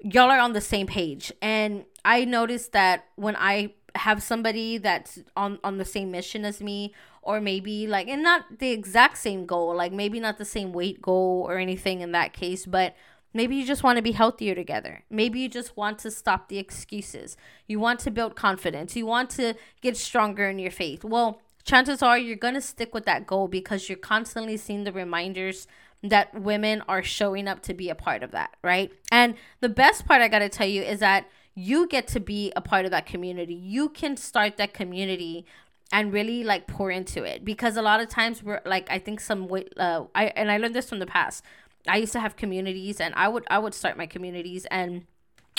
y'all 0.00 0.30
are 0.30 0.38
on 0.38 0.52
the 0.52 0.60
same 0.60 0.86
page. 0.86 1.32
And 1.42 1.84
i 2.04 2.24
noticed 2.24 2.72
that 2.72 3.06
when 3.16 3.36
i 3.36 3.72
have 3.96 4.22
somebody 4.22 4.76
that's 4.78 5.20
on 5.36 5.58
on 5.62 5.78
the 5.78 5.84
same 5.84 6.10
mission 6.10 6.44
as 6.44 6.60
me 6.60 6.92
or 7.22 7.40
maybe 7.40 7.86
like 7.86 8.08
and 8.08 8.22
not 8.22 8.58
the 8.58 8.70
exact 8.70 9.16
same 9.16 9.46
goal 9.46 9.74
like 9.74 9.92
maybe 9.92 10.18
not 10.18 10.36
the 10.36 10.44
same 10.44 10.72
weight 10.72 11.00
goal 11.00 11.46
or 11.48 11.58
anything 11.58 12.00
in 12.00 12.10
that 12.10 12.32
case 12.32 12.66
but 12.66 12.94
maybe 13.32 13.56
you 13.56 13.66
just 13.66 13.82
want 13.82 13.96
to 13.96 14.02
be 14.02 14.12
healthier 14.12 14.54
together. 14.54 15.02
Maybe 15.10 15.40
you 15.40 15.48
just 15.48 15.76
want 15.76 15.98
to 16.00 16.10
stop 16.10 16.48
the 16.48 16.58
excuses. 16.58 17.36
You 17.66 17.80
want 17.80 17.98
to 18.00 18.10
build 18.12 18.36
confidence. 18.36 18.94
You 18.94 19.06
want 19.06 19.28
to 19.30 19.54
get 19.82 19.96
stronger 19.96 20.48
in 20.48 20.60
your 20.60 20.70
faith. 20.70 21.04
Well 21.04 21.42
chances 21.64 22.02
are 22.02 22.18
you're 22.18 22.36
going 22.36 22.54
to 22.54 22.60
stick 22.60 22.94
with 22.94 23.04
that 23.06 23.26
goal 23.26 23.48
because 23.48 23.88
you're 23.88 23.98
constantly 23.98 24.56
seeing 24.56 24.84
the 24.84 24.92
reminders 24.92 25.66
that 26.02 26.38
women 26.38 26.82
are 26.86 27.02
showing 27.02 27.48
up 27.48 27.62
to 27.62 27.72
be 27.72 27.88
a 27.88 27.94
part 27.94 28.22
of 28.22 28.30
that, 28.32 28.54
right? 28.62 28.92
And 29.10 29.34
the 29.60 29.70
best 29.70 30.06
part 30.06 30.20
I 30.20 30.28
got 30.28 30.40
to 30.40 30.50
tell 30.50 30.66
you 30.66 30.82
is 30.82 31.00
that 31.00 31.26
you 31.54 31.86
get 31.86 32.06
to 32.08 32.20
be 32.20 32.52
a 32.54 32.60
part 32.60 32.84
of 32.84 32.90
that 32.90 33.06
community. 33.06 33.54
You 33.54 33.88
can 33.88 34.16
start 34.16 34.56
that 34.58 34.74
community 34.74 35.46
and 35.92 36.12
really 36.12 36.44
like 36.44 36.66
pour 36.66 36.90
into 36.90 37.22
it 37.22 37.44
because 37.44 37.76
a 37.76 37.82
lot 37.82 38.00
of 38.00 38.08
times 38.08 38.42
we're 38.42 38.60
like 38.64 38.90
I 38.90 38.98
think 38.98 39.20
some 39.20 39.46
way 39.46 39.68
uh 39.76 40.04
I 40.14 40.26
and 40.34 40.50
I 40.50 40.56
learned 40.56 40.74
this 40.74 40.88
from 40.88 40.98
the 40.98 41.06
past. 41.06 41.44
I 41.86 41.98
used 41.98 42.12
to 42.14 42.20
have 42.20 42.36
communities 42.36 43.00
and 43.00 43.14
I 43.14 43.28
would 43.28 43.44
I 43.48 43.58
would 43.58 43.74
start 43.74 43.96
my 43.96 44.06
communities 44.06 44.66
and 44.70 45.06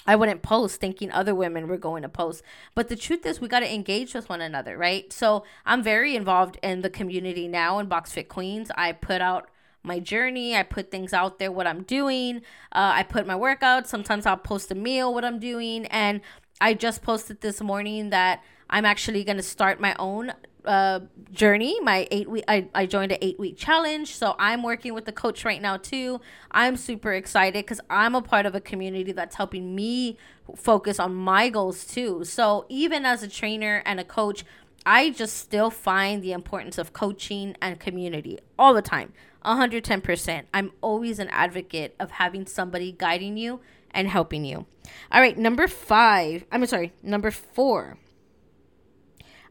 I 0.06 0.16
wouldn't 0.16 0.42
post 0.42 0.80
thinking 0.80 1.12
other 1.12 1.34
women 1.34 1.68
were 1.68 1.78
going 1.78 2.04
to 2.04 2.10
post. 2.10 2.44
But 2.74 2.90
the 2.90 2.96
truth 2.96 3.26
is, 3.26 3.42
we 3.42 3.48
got 3.48 3.62
to 3.62 3.74
engage 3.74 4.14
with 4.14 4.30
one 4.30 4.42
another, 4.42 4.78
right? 4.78 5.12
So 5.12 5.44
I'm 5.66 5.82
very 5.82 6.16
involved 6.16 6.58
in 6.62 6.82
the 6.82 6.90
community 6.90 7.48
now 7.48 7.80
in 7.80 7.88
Box 7.88 8.14
Fit 8.14 8.30
Queens. 8.30 8.72
I 8.76 8.92
put 8.92 9.22
out 9.22 9.50
my 9.84 10.00
journey. 10.00 10.56
I 10.56 10.64
put 10.64 10.92
things 10.92 11.14
out 11.14 11.40
there, 11.40 11.52
what 11.52 11.68
I'm 11.68 11.84
doing. 11.84 12.38
Uh, 12.72 12.94
I 12.96 13.04
put 13.04 13.28
my 13.28 13.36
workouts. 13.36 13.88
Sometimes 13.88 14.26
I'll 14.26 14.38
post 14.38 14.72
a 14.72 14.76
meal, 14.76 15.14
what 15.14 15.26
I'm 15.26 15.40
doing. 15.40 15.86
And 15.88 16.22
I 16.60 16.74
just 16.74 17.02
posted 17.02 17.42
this 17.42 17.62
morning 17.62 18.10
that 18.10 18.44
I'm 18.70 18.86
actually 18.86 19.24
going 19.24 19.38
to 19.38 19.44
start 19.44 19.80
my 19.80 19.96
own 20.00 20.34
uh, 20.66 21.02
journey. 21.32 21.80
My 21.82 22.08
eight 22.12 22.30
week, 22.30 22.44
I, 22.48 22.68
I 22.74 22.86
joined 22.86 23.12
an 23.12 23.18
eight 23.22 23.40
week 23.40 23.58
challenge. 23.58 24.16
So 24.16 24.36
I'm 24.40 24.64
working 24.64 24.94
with 24.94 25.06
the 25.06 25.12
coach 25.12 25.46
right 25.46 25.62
now 25.62 25.78
too. 25.78 26.22
I'm 26.52 26.78
super 26.78 27.14
excited 27.14 27.66
because 27.66 27.82
I'm 27.90 28.16
a 28.16 28.22
part 28.22 28.46
of 28.46 28.56
a 28.56 28.62
community 28.62 29.12
that's 29.12 29.36
helping 29.36 29.76
me 29.76 30.18
focus 30.56 31.00
on 31.00 31.16
my 31.16 31.50
goals 31.50 31.86
too. 31.86 32.24
So 32.24 32.66
even 32.70 33.06
as 33.06 33.24
a 33.24 33.28
trainer 33.28 33.82
and 33.86 34.00
a 34.00 34.04
coach, 34.04 34.44
I 34.86 35.10
just 35.10 35.38
still 35.38 35.72
find 35.72 36.22
the 36.22 36.32
importance 36.32 36.78
of 36.78 36.94
coaching 36.94 37.56
and 37.62 37.80
community 37.80 38.40
all 38.58 38.74
the 38.74 38.82
time. 38.82 39.14
110%. 39.44 40.44
I'm 40.54 40.72
always 40.82 41.20
an 41.20 41.30
advocate 41.30 41.96
of 42.00 42.12
having 42.12 42.46
somebody 42.46 42.96
guiding 42.98 43.38
you 43.38 43.62
and 43.92 44.08
helping 44.08 44.46
you. 44.46 44.66
All 45.12 45.22
right, 45.22 45.38
number 45.38 45.68
five. 45.68 46.46
I'm 46.52 46.66
sorry, 46.66 46.94
number 47.02 47.32
four 47.32 47.98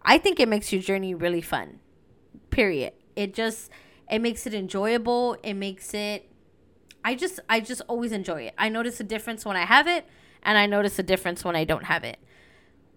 I 0.05 0.19
think 0.19 0.39
it 0.39 0.49
makes 0.49 0.73
your 0.73 0.83
journey 0.83 1.15
really 1.15 1.41
fun. 1.41 1.81
Period. 2.51 2.93
It 3.17 3.35
just 3.35 3.71
it 4.11 4.21
makes 4.21 4.47
it 4.47 4.55
enjoyable. 4.55 5.37
It 5.43 5.55
makes 5.55 5.95
it 5.95 6.31
I 7.05 7.15
just 7.15 7.41
I 7.49 7.61
just 7.61 7.83
always 7.89 8.13
enjoy 8.13 8.43
it. 8.43 8.55
I 8.59 8.69
notice 8.69 9.01
a 9.01 9.05
difference 9.05 9.45
when 9.45 9.57
I 9.57 9.65
have 9.65 9.87
it 9.87 10.07
and 10.43 10.59
I 10.59 10.67
notice 10.67 10.99
a 10.99 11.03
difference 11.03 11.45
when 11.45 11.57
I 11.57 11.65
don't 11.65 11.85
have 11.85 12.05
it. 12.05 12.19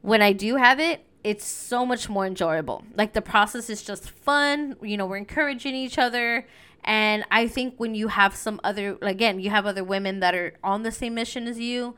When 0.01 0.21
I 0.21 0.33
do 0.33 0.55
have 0.55 0.79
it, 0.79 1.05
it's 1.23 1.45
so 1.45 1.85
much 1.85 2.07
more 2.07 2.25
enjoyable. 2.25 2.83
Like 2.95 3.13
the 3.13 3.21
process 3.21 3.69
is 3.69 3.83
just 3.83 4.09
fun. 4.09 4.75
You 4.81 4.97
know, 4.97 5.05
we're 5.05 5.17
encouraging 5.17 5.75
each 5.75 5.97
other. 5.97 6.47
And 6.83 7.25
I 7.31 7.47
think 7.47 7.75
when 7.77 7.95
you 7.95 8.07
have 8.07 8.35
some 8.35 8.61
other, 8.63 8.97
again, 9.01 9.39
you 9.39 9.49
have 9.49 9.65
other 9.65 9.83
women 9.83 10.21
that 10.21 10.33
are 10.35 10.53
on 10.63 10.83
the 10.83 10.91
same 10.91 11.15
mission 11.15 11.47
as 11.47 11.59
you, 11.59 11.95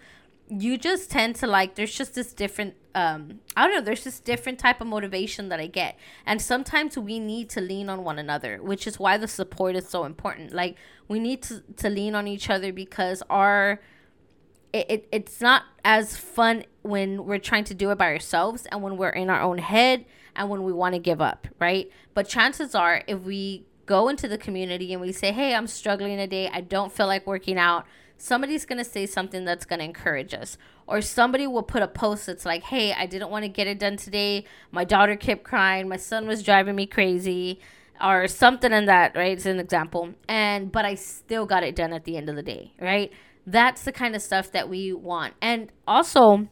you 0.48 0.78
just 0.80 1.12
tend 1.12 1.36
to 1.36 1.48
like 1.48 1.76
there's 1.76 1.94
just 1.94 2.16
this 2.16 2.34
different 2.34 2.74
um 2.96 3.40
i 3.56 3.66
don't 3.66 3.76
know 3.76 3.82
there's 3.82 4.04
this 4.04 4.20
different 4.20 4.58
type 4.58 4.82
of 4.82 4.88
motivation 4.88 5.50
that 5.50 5.60
i 5.60 5.68
get. 5.68 5.98
And 6.26 6.42
sometimes 6.42 6.98
we 6.98 7.20
need 7.20 7.50
to 7.52 7.62
lean 7.62 7.90
on 7.90 8.04
one 8.04 8.20
another 8.20 8.58
which 8.62 8.88
is 8.88 9.00
why 9.00 9.18
the 9.18 9.28
support 9.28 9.76
is 9.76 9.88
so 9.88 10.06
important. 10.06 10.54
Like 10.54 10.76
we 11.08 11.20
need 11.20 11.42
to, 11.44 11.62
to 11.78 11.90
lean 11.90 12.16
on 12.16 12.28
each 12.28 12.50
other 12.50 12.72
because 12.72 13.24
our 13.30 13.80
it, 14.74 14.86
it 14.90 15.08
it's 15.12 15.42
not 15.42 15.64
as 15.84 16.16
fun 16.16 16.66
when 16.82 17.26
we're 17.26 17.40
trying 17.40 17.64
to 17.66 17.74
do 17.74 17.90
it 17.92 17.98
by 17.98 18.08
ourselves 18.08 18.68
and 18.72 18.82
when 18.82 18.98
we're 18.98 19.10
in 19.10 19.30
our 19.30 19.42
own 19.42 19.58
head 19.58 20.06
and 20.36 20.50
when 20.50 20.64
we 20.64 20.72
want 20.72 20.94
to 20.96 21.00
give 21.00 21.22
up 21.22 21.48
right? 21.60 21.92
But 22.14 22.28
chances 22.28 22.76
are 22.76 23.04
if 23.08 23.22
we 23.22 23.66
go 23.86 24.08
into 24.08 24.28
the 24.28 24.38
community 24.38 24.94
and 24.94 25.02
we 25.02 25.12
say 25.12 25.32
hey 25.32 25.54
i'm 25.56 25.68
struggling 25.68 26.18
today. 26.18 26.50
I 26.52 26.62
don't 26.62 26.92
feel 26.92 27.08
like 27.08 27.26
working 27.26 27.58
out 27.58 27.86
somebody's 28.20 28.66
going 28.66 28.78
to 28.78 28.86
say 28.86 29.06
something 29.06 29.46
that's 29.46 29.66
going 29.66 29.80
to 29.80 29.86
encourage 29.86 30.34
us. 30.34 30.58
Or 30.86 31.02
somebody 31.02 31.48
will 31.48 31.64
put 31.64 31.82
a 31.82 31.88
post 31.88 32.28
that's 32.28 32.46
like, 32.46 32.64
hey, 32.64 32.94
I 32.94 33.06
didn't 33.06 33.32
want 33.32 33.44
to 33.44 33.50
get 33.50 33.68
it 33.68 33.80
done 33.80 33.98
today. 33.98 34.46
My 34.72 34.84
daughter 34.84 35.16
kept 35.16 35.44
crying. 35.44 35.88
My 35.88 35.98
son 35.98 36.28
was 36.28 36.44
driving 36.44 36.76
me 36.76 36.86
crazy. 36.86 37.60
Or 38.02 38.28
something 38.28 38.72
in 38.72 38.86
that, 38.86 39.16
right? 39.16 39.34
It's 39.34 39.46
an 39.46 39.60
example. 39.60 40.14
And, 40.28 40.72
but 40.72 40.86
I 40.86 40.96
still 40.96 41.46
got 41.46 41.64
it 41.64 41.76
done 41.76 41.94
at 41.94 42.06
the 42.06 42.18
end 42.18 42.30
of 42.30 42.36
the 42.36 42.44
day, 42.44 42.74
right? 42.80 43.12
That's 43.46 43.84
the 43.84 43.92
kind 43.92 44.16
of 44.16 44.22
stuff 44.22 44.52
that 44.52 44.70
we 44.70 44.94
want. 44.94 45.34
And 45.42 45.72
also, 45.88 46.48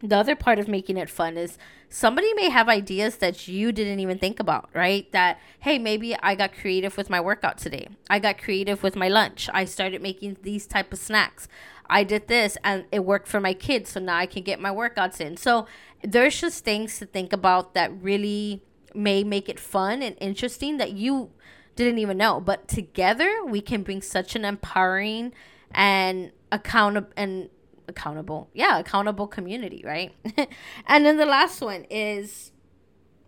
the 0.00 0.16
other 0.16 0.36
part 0.36 0.58
of 0.58 0.68
making 0.68 0.96
it 0.96 1.10
fun 1.10 1.36
is 1.36 1.58
somebody 1.88 2.32
may 2.34 2.50
have 2.50 2.68
ideas 2.68 3.16
that 3.16 3.48
you 3.48 3.72
didn't 3.72 4.00
even 4.00 4.18
think 4.18 4.38
about 4.38 4.70
right? 4.74 5.10
That 5.12 5.38
hey 5.60 5.78
maybe 5.78 6.14
i 6.16 6.34
got 6.34 6.52
creative 6.52 6.96
with 6.96 7.10
my 7.10 7.20
workout 7.20 7.58
today. 7.58 7.88
I 8.08 8.18
got 8.18 8.38
creative 8.38 8.82
with 8.82 8.96
my 8.96 9.08
lunch. 9.08 9.48
I 9.52 9.64
started 9.64 10.02
making 10.02 10.38
these 10.42 10.66
type 10.66 10.92
of 10.92 10.98
snacks. 10.98 11.48
I 11.90 12.04
did 12.04 12.28
this 12.28 12.56
and 12.62 12.84
it 12.92 13.04
worked 13.04 13.28
for 13.28 13.40
my 13.40 13.54
kids 13.54 13.90
so 13.90 14.00
now 14.00 14.16
i 14.16 14.26
can 14.26 14.42
get 14.42 14.60
my 14.60 14.70
workouts 14.70 15.20
in. 15.20 15.36
So 15.36 15.66
there's 16.02 16.40
just 16.40 16.64
things 16.64 16.98
to 16.98 17.06
think 17.06 17.32
about 17.32 17.74
that 17.74 17.90
really 18.02 18.62
may 18.94 19.24
make 19.24 19.48
it 19.48 19.58
fun 19.58 20.02
and 20.02 20.16
interesting 20.20 20.76
that 20.78 20.92
you 20.92 21.30
didn't 21.76 21.98
even 21.98 22.16
know. 22.16 22.40
But 22.40 22.68
together 22.68 23.44
we 23.44 23.60
can 23.60 23.82
bring 23.82 24.02
such 24.02 24.36
an 24.36 24.44
empowering 24.44 25.32
and 25.70 26.32
accountable 26.50 27.10
and 27.16 27.50
accountable 27.88 28.48
yeah 28.54 28.78
accountable 28.78 29.26
community 29.26 29.82
right 29.84 30.12
and 30.86 31.04
then 31.04 31.16
the 31.16 31.26
last 31.26 31.60
one 31.60 31.84
is 31.90 32.52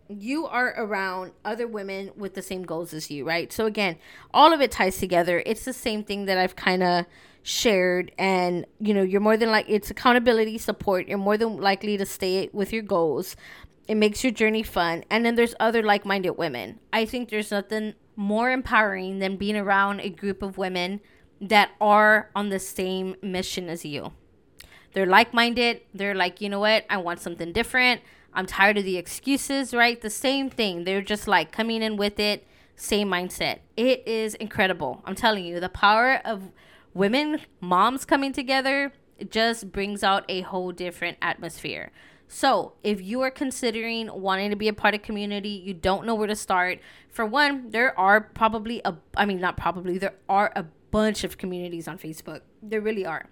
you 0.07 0.45
are 0.45 0.73
around 0.77 1.31
other 1.45 1.67
women 1.67 2.11
with 2.15 2.33
the 2.33 2.41
same 2.41 2.63
goals 2.63 2.93
as 2.93 3.09
you 3.09 3.25
right 3.25 3.51
so 3.51 3.65
again 3.65 3.95
all 4.33 4.53
of 4.53 4.61
it 4.61 4.71
ties 4.71 4.97
together 4.97 5.41
it's 5.45 5.65
the 5.65 5.73
same 5.73 6.03
thing 6.03 6.25
that 6.25 6.37
i've 6.37 6.55
kind 6.55 6.83
of 6.83 7.05
shared 7.43 8.11
and 8.19 8.65
you 8.79 8.93
know 8.93 9.01
you're 9.01 9.21
more 9.21 9.35
than 9.37 9.49
like 9.49 9.65
it's 9.67 9.89
accountability 9.89 10.57
support 10.57 11.07
you're 11.07 11.17
more 11.17 11.37
than 11.37 11.57
likely 11.57 11.97
to 11.97 12.05
stay 12.05 12.49
with 12.53 12.71
your 12.71 12.83
goals 12.83 13.35
It 13.87 13.95
makes 13.95 14.23
your 14.23 14.31
journey 14.31 14.63
fun. 14.63 15.03
And 15.09 15.25
then 15.25 15.35
there's 15.35 15.55
other 15.59 15.83
like 15.83 16.05
minded 16.05 16.37
women. 16.37 16.79
I 16.93 17.05
think 17.05 17.29
there's 17.29 17.51
nothing 17.51 17.95
more 18.15 18.49
empowering 18.49 19.19
than 19.19 19.35
being 19.37 19.57
around 19.57 19.99
a 19.99 20.09
group 20.09 20.41
of 20.41 20.57
women 20.57 21.01
that 21.41 21.71
are 21.81 22.29
on 22.35 22.49
the 22.49 22.59
same 22.59 23.15
mission 23.21 23.67
as 23.67 23.83
you. 23.83 24.13
They're 24.93 25.05
like 25.05 25.33
minded. 25.33 25.81
They're 25.93 26.15
like, 26.15 26.41
you 26.41 26.49
know 26.49 26.59
what? 26.59 26.85
I 26.89 26.97
want 26.97 27.19
something 27.19 27.51
different. 27.51 28.01
I'm 28.33 28.45
tired 28.45 28.77
of 28.77 28.85
the 28.85 28.97
excuses, 28.97 29.73
right? 29.73 29.99
The 29.99 30.09
same 30.09 30.49
thing. 30.49 30.83
They're 30.83 31.01
just 31.01 31.27
like 31.27 31.51
coming 31.51 31.81
in 31.81 31.97
with 31.97 32.19
it, 32.19 32.47
same 32.75 33.09
mindset. 33.09 33.59
It 33.75 34.07
is 34.07 34.35
incredible. 34.35 35.01
I'm 35.05 35.15
telling 35.15 35.43
you, 35.45 35.59
the 35.59 35.69
power 35.69 36.21
of 36.23 36.51
women, 36.93 37.41
moms 37.59 38.05
coming 38.05 38.31
together, 38.31 38.93
just 39.29 39.71
brings 39.71 40.03
out 40.03 40.23
a 40.29 40.41
whole 40.41 40.71
different 40.71 41.17
atmosphere. 41.21 41.91
So, 42.27 42.73
if 42.81 43.01
you 43.01 43.19
are 43.21 43.29
considering 43.29 44.09
wanting 44.13 44.51
to 44.51 44.55
be 44.55 44.69
a 44.69 44.73
part 44.73 44.95
of 44.95 45.01
community, 45.01 45.49
you 45.49 45.73
don't 45.73 46.05
know 46.05 46.15
where 46.15 46.27
to 46.27 46.35
start. 46.35 46.79
For 47.09 47.25
one, 47.25 47.71
there 47.71 47.97
are 47.99 48.21
probably 48.21 48.81
a 48.85 48.95
I 49.17 49.25
mean 49.25 49.41
not 49.41 49.57
probably, 49.57 49.97
there 49.97 50.15
are 50.29 50.53
a 50.55 50.63
bunch 50.91 51.25
of 51.25 51.37
communities 51.37 51.89
on 51.89 51.97
Facebook. 51.97 52.41
There 52.63 52.79
really 52.79 53.05
are. 53.05 53.25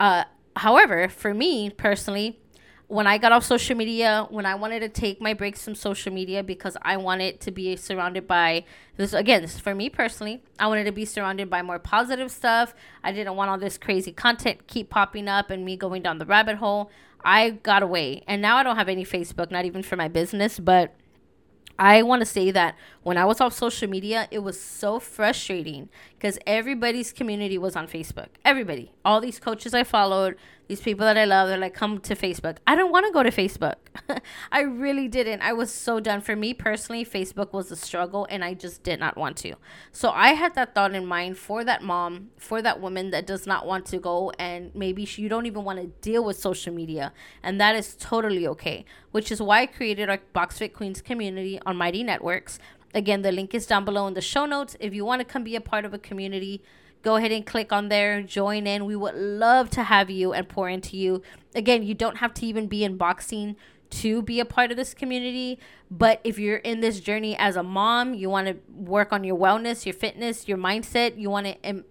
Uh 0.00 0.24
however, 0.56 1.08
for 1.08 1.34
me 1.34 1.70
personally, 1.70 2.38
when 2.90 3.06
I 3.06 3.18
got 3.18 3.30
off 3.30 3.44
social 3.44 3.76
media, 3.76 4.26
when 4.30 4.44
I 4.44 4.56
wanted 4.56 4.80
to 4.80 4.88
take 4.88 5.20
my 5.20 5.32
breaks 5.32 5.64
from 5.64 5.76
social 5.76 6.12
media 6.12 6.42
because 6.42 6.76
I 6.82 6.96
wanted 6.96 7.40
to 7.42 7.52
be 7.52 7.76
surrounded 7.76 8.26
by 8.26 8.64
this 8.96 9.12
again, 9.12 9.42
this 9.42 9.60
for 9.60 9.76
me 9.76 9.88
personally. 9.88 10.42
I 10.58 10.66
wanted 10.66 10.84
to 10.84 10.92
be 10.92 11.04
surrounded 11.04 11.48
by 11.48 11.62
more 11.62 11.78
positive 11.78 12.32
stuff. 12.32 12.74
I 13.04 13.12
didn't 13.12 13.36
want 13.36 13.48
all 13.48 13.58
this 13.58 13.78
crazy 13.78 14.10
content 14.10 14.66
keep 14.66 14.90
popping 14.90 15.28
up 15.28 15.50
and 15.50 15.64
me 15.64 15.76
going 15.76 16.02
down 16.02 16.18
the 16.18 16.26
rabbit 16.26 16.56
hole. 16.56 16.90
I 17.24 17.50
got 17.50 17.84
away. 17.84 18.24
And 18.26 18.42
now 18.42 18.56
I 18.56 18.64
don't 18.64 18.76
have 18.76 18.88
any 18.88 19.04
Facebook, 19.04 19.52
not 19.52 19.64
even 19.64 19.84
for 19.84 19.94
my 19.94 20.08
business, 20.08 20.58
but 20.58 20.96
I 21.78 22.02
want 22.02 22.20
to 22.20 22.26
say 22.26 22.50
that 22.50 22.74
when 23.02 23.16
I 23.16 23.24
was 23.24 23.40
off 23.40 23.54
social 23.54 23.88
media, 23.88 24.28
it 24.30 24.40
was 24.40 24.60
so 24.60 25.00
frustrating 25.00 25.88
because 26.18 26.38
everybody's 26.46 27.12
community 27.12 27.56
was 27.56 27.74
on 27.74 27.88
Facebook. 27.88 28.28
Everybody, 28.44 28.92
all 29.04 29.20
these 29.20 29.38
coaches 29.38 29.72
I 29.72 29.84
followed, 29.84 30.36
these 30.68 30.82
people 30.82 31.04
that 31.04 31.16
I 31.16 31.24
love, 31.24 31.48
they're 31.48 31.58
like, 31.58 31.74
come 31.74 31.98
to 31.98 32.14
Facebook. 32.14 32.58
I 32.64 32.76
don't 32.76 32.92
want 32.92 33.06
to 33.06 33.12
go 33.12 33.22
to 33.24 33.30
Facebook. 33.30 33.74
I 34.52 34.60
really 34.60 35.08
didn't. 35.08 35.40
I 35.40 35.52
was 35.52 35.72
so 35.72 35.98
done. 35.98 36.20
For 36.20 36.36
me 36.36 36.54
personally, 36.54 37.04
Facebook 37.04 37.52
was 37.52 37.72
a 37.72 37.76
struggle 37.76 38.26
and 38.30 38.44
I 38.44 38.54
just 38.54 38.82
did 38.82 39.00
not 39.00 39.16
want 39.16 39.36
to. 39.38 39.54
So 39.90 40.10
I 40.10 40.34
had 40.34 40.54
that 40.54 40.74
thought 40.74 40.94
in 40.94 41.06
mind 41.06 41.38
for 41.38 41.64
that 41.64 41.82
mom, 41.82 42.30
for 42.36 42.62
that 42.62 42.80
woman 42.80 43.10
that 43.10 43.26
does 43.26 43.46
not 43.46 43.66
want 43.66 43.86
to 43.86 43.98
go 43.98 44.30
and 44.38 44.72
maybe 44.74 45.04
she, 45.06 45.22
you 45.22 45.28
don't 45.28 45.46
even 45.46 45.64
want 45.64 45.80
to 45.80 45.86
deal 46.08 46.22
with 46.22 46.38
social 46.38 46.72
media. 46.72 47.12
And 47.42 47.60
that 47.60 47.74
is 47.74 47.96
totally 47.96 48.46
okay, 48.46 48.84
which 49.10 49.32
is 49.32 49.40
why 49.42 49.62
I 49.62 49.66
created 49.66 50.08
our 50.08 50.20
BoxFit 50.34 50.74
Queens 50.74 51.00
community 51.00 51.58
on 51.64 51.76
Mighty 51.76 52.04
Networks. 52.04 52.60
Again, 52.94 53.22
the 53.22 53.32
link 53.32 53.54
is 53.54 53.66
down 53.66 53.84
below 53.84 54.06
in 54.06 54.14
the 54.14 54.20
show 54.20 54.46
notes. 54.46 54.76
If 54.80 54.94
you 54.94 55.04
want 55.04 55.20
to 55.20 55.24
come 55.24 55.44
be 55.44 55.56
a 55.56 55.60
part 55.60 55.84
of 55.84 55.94
a 55.94 55.98
community, 55.98 56.62
go 57.02 57.16
ahead 57.16 57.32
and 57.32 57.46
click 57.46 57.72
on 57.72 57.88
there, 57.88 58.22
join 58.22 58.66
in. 58.66 58.84
We 58.84 58.96
would 58.96 59.14
love 59.14 59.70
to 59.70 59.84
have 59.84 60.10
you 60.10 60.32
and 60.32 60.48
pour 60.48 60.68
into 60.68 60.96
you. 60.96 61.22
Again, 61.54 61.82
you 61.82 61.94
don't 61.94 62.16
have 62.16 62.34
to 62.34 62.46
even 62.46 62.66
be 62.66 62.84
in 62.84 62.96
boxing 62.96 63.56
to 63.90 64.22
be 64.22 64.38
a 64.38 64.44
part 64.44 64.70
of 64.70 64.76
this 64.76 64.94
community. 64.94 65.58
But 65.90 66.20
if 66.22 66.38
you're 66.38 66.58
in 66.58 66.80
this 66.80 67.00
journey 67.00 67.36
as 67.36 67.56
a 67.56 67.62
mom, 67.62 68.14
you 68.14 68.30
want 68.30 68.46
to 68.46 68.56
work 68.72 69.12
on 69.12 69.24
your 69.24 69.36
wellness, 69.36 69.84
your 69.84 69.94
fitness, 69.94 70.48
your 70.48 70.58
mindset, 70.58 71.18
you 71.18 71.30
want 71.30 71.46
to 71.46 71.60
Im- 71.62 71.84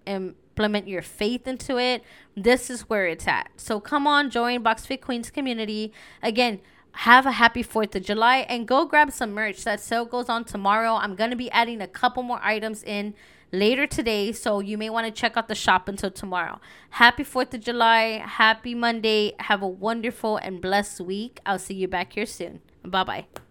implement 0.60 0.88
your 0.90 1.02
faith 1.02 1.48
into 1.48 1.78
it, 1.78 2.04
this 2.36 2.70
is 2.70 2.82
where 2.82 3.08
it's 3.08 3.28
at. 3.28 3.50
So 3.56 3.80
come 3.80 4.06
on, 4.06 4.30
join 4.30 4.62
Box 4.62 4.86
Fit 4.86 5.02
Queens 5.02 5.30
community. 5.30 5.94
Again, 6.22 6.60
have 6.94 7.26
a 7.26 7.32
happy 7.32 7.64
4th 7.64 7.96
of 7.96 8.04
July 8.04 8.40
and 8.50 8.68
go 8.68 8.86
grab 8.86 9.12
some 9.12 9.32
merch. 9.32 9.64
That 9.64 9.80
sale 9.80 10.06
goes 10.06 10.30
on 10.30 10.46
tomorrow. 10.46 10.96
I'm 10.96 11.16
going 11.16 11.30
to 11.30 11.36
be 11.36 11.50
adding 11.52 11.82
a 11.82 11.88
couple 11.88 12.24
more 12.24 12.40
items 12.42 12.84
in 12.84 13.14
later 13.52 13.88
today. 13.88 14.32
So 14.32 14.60
you 14.60 14.78
may 14.78 14.90
want 14.90 15.08
to 15.08 15.12
check 15.12 15.38
out 15.38 15.48
the 15.48 15.56
shop 15.56 15.88
until 15.88 16.12
tomorrow. 16.12 16.60
Happy 16.92 17.24
4th 17.24 17.54
of 17.54 17.62
July. 17.62 18.24
Happy 18.26 18.76
Monday. 18.76 19.34
Have 19.40 19.62
a 19.62 19.68
wonderful 19.68 20.38
and 20.38 20.62
blessed 20.62 21.02
week. 21.02 21.40
I'll 21.46 21.60
see 21.60 21.76
you 21.76 21.88
back 21.88 22.14
here 22.14 22.26
soon. 22.26 22.62
Bye 22.84 23.04
bye. 23.04 23.49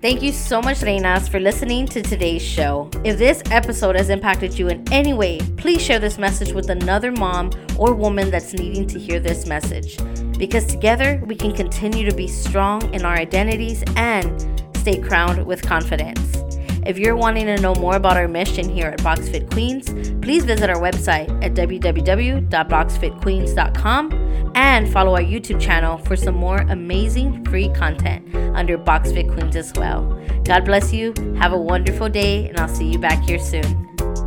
Thank 0.00 0.22
you 0.22 0.30
so 0.30 0.62
much, 0.62 0.78
Reinas, 0.78 1.28
for 1.28 1.40
listening 1.40 1.84
to 1.88 2.00
today's 2.00 2.40
show. 2.40 2.88
If 3.02 3.18
this 3.18 3.42
episode 3.50 3.96
has 3.96 4.10
impacted 4.10 4.56
you 4.56 4.68
in 4.68 4.84
any 4.92 5.12
way, 5.12 5.40
please 5.56 5.82
share 5.82 5.98
this 5.98 6.18
message 6.18 6.52
with 6.52 6.70
another 6.70 7.10
mom 7.10 7.50
or 7.76 7.94
woman 7.94 8.30
that's 8.30 8.52
needing 8.52 8.86
to 8.86 8.98
hear 8.98 9.18
this 9.18 9.46
message. 9.46 9.98
Because 10.38 10.66
together 10.66 11.20
we 11.26 11.34
can 11.34 11.52
continue 11.52 12.08
to 12.08 12.14
be 12.14 12.28
strong 12.28 12.94
in 12.94 13.04
our 13.04 13.16
identities 13.16 13.82
and 13.96 14.62
stay 14.76 15.00
crowned 15.00 15.44
with 15.44 15.62
confidence. 15.62 16.47
If 16.88 16.98
you're 16.98 17.16
wanting 17.16 17.46
to 17.46 17.56
know 17.58 17.74
more 17.74 17.94
about 17.96 18.16
our 18.16 18.26
mission 18.26 18.66
here 18.66 18.86
at 18.86 19.00
BoxFit 19.00 19.52
Queens, 19.52 19.90
please 20.22 20.46
visit 20.46 20.70
our 20.70 20.80
website 20.80 21.28
at 21.44 21.52
www.boxfitqueens.com 21.52 24.52
and 24.54 24.90
follow 24.90 25.14
our 25.14 25.20
YouTube 25.20 25.60
channel 25.60 25.98
for 25.98 26.16
some 26.16 26.34
more 26.34 26.60
amazing 26.70 27.44
free 27.44 27.68
content 27.74 28.34
under 28.56 28.78
BoxFit 28.78 29.30
Queens 29.34 29.54
as 29.54 29.70
well. 29.74 30.18
God 30.44 30.64
bless 30.64 30.94
you. 30.94 31.12
Have 31.36 31.52
a 31.52 31.58
wonderful 31.58 32.08
day, 32.08 32.48
and 32.48 32.58
I'll 32.58 32.74
see 32.74 32.90
you 32.90 32.98
back 32.98 33.22
here 33.22 33.38
soon. 33.38 33.64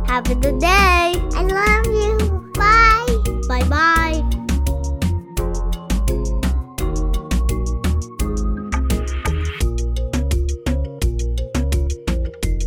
Have 0.06 0.30
a 0.30 0.36
good 0.36 0.60
day. 0.60 0.68
I 0.68 1.42
love 1.42 1.86
you. 1.86 2.16
Bye. 2.54 3.08
Bye 3.48 3.64
bye. 3.68 4.22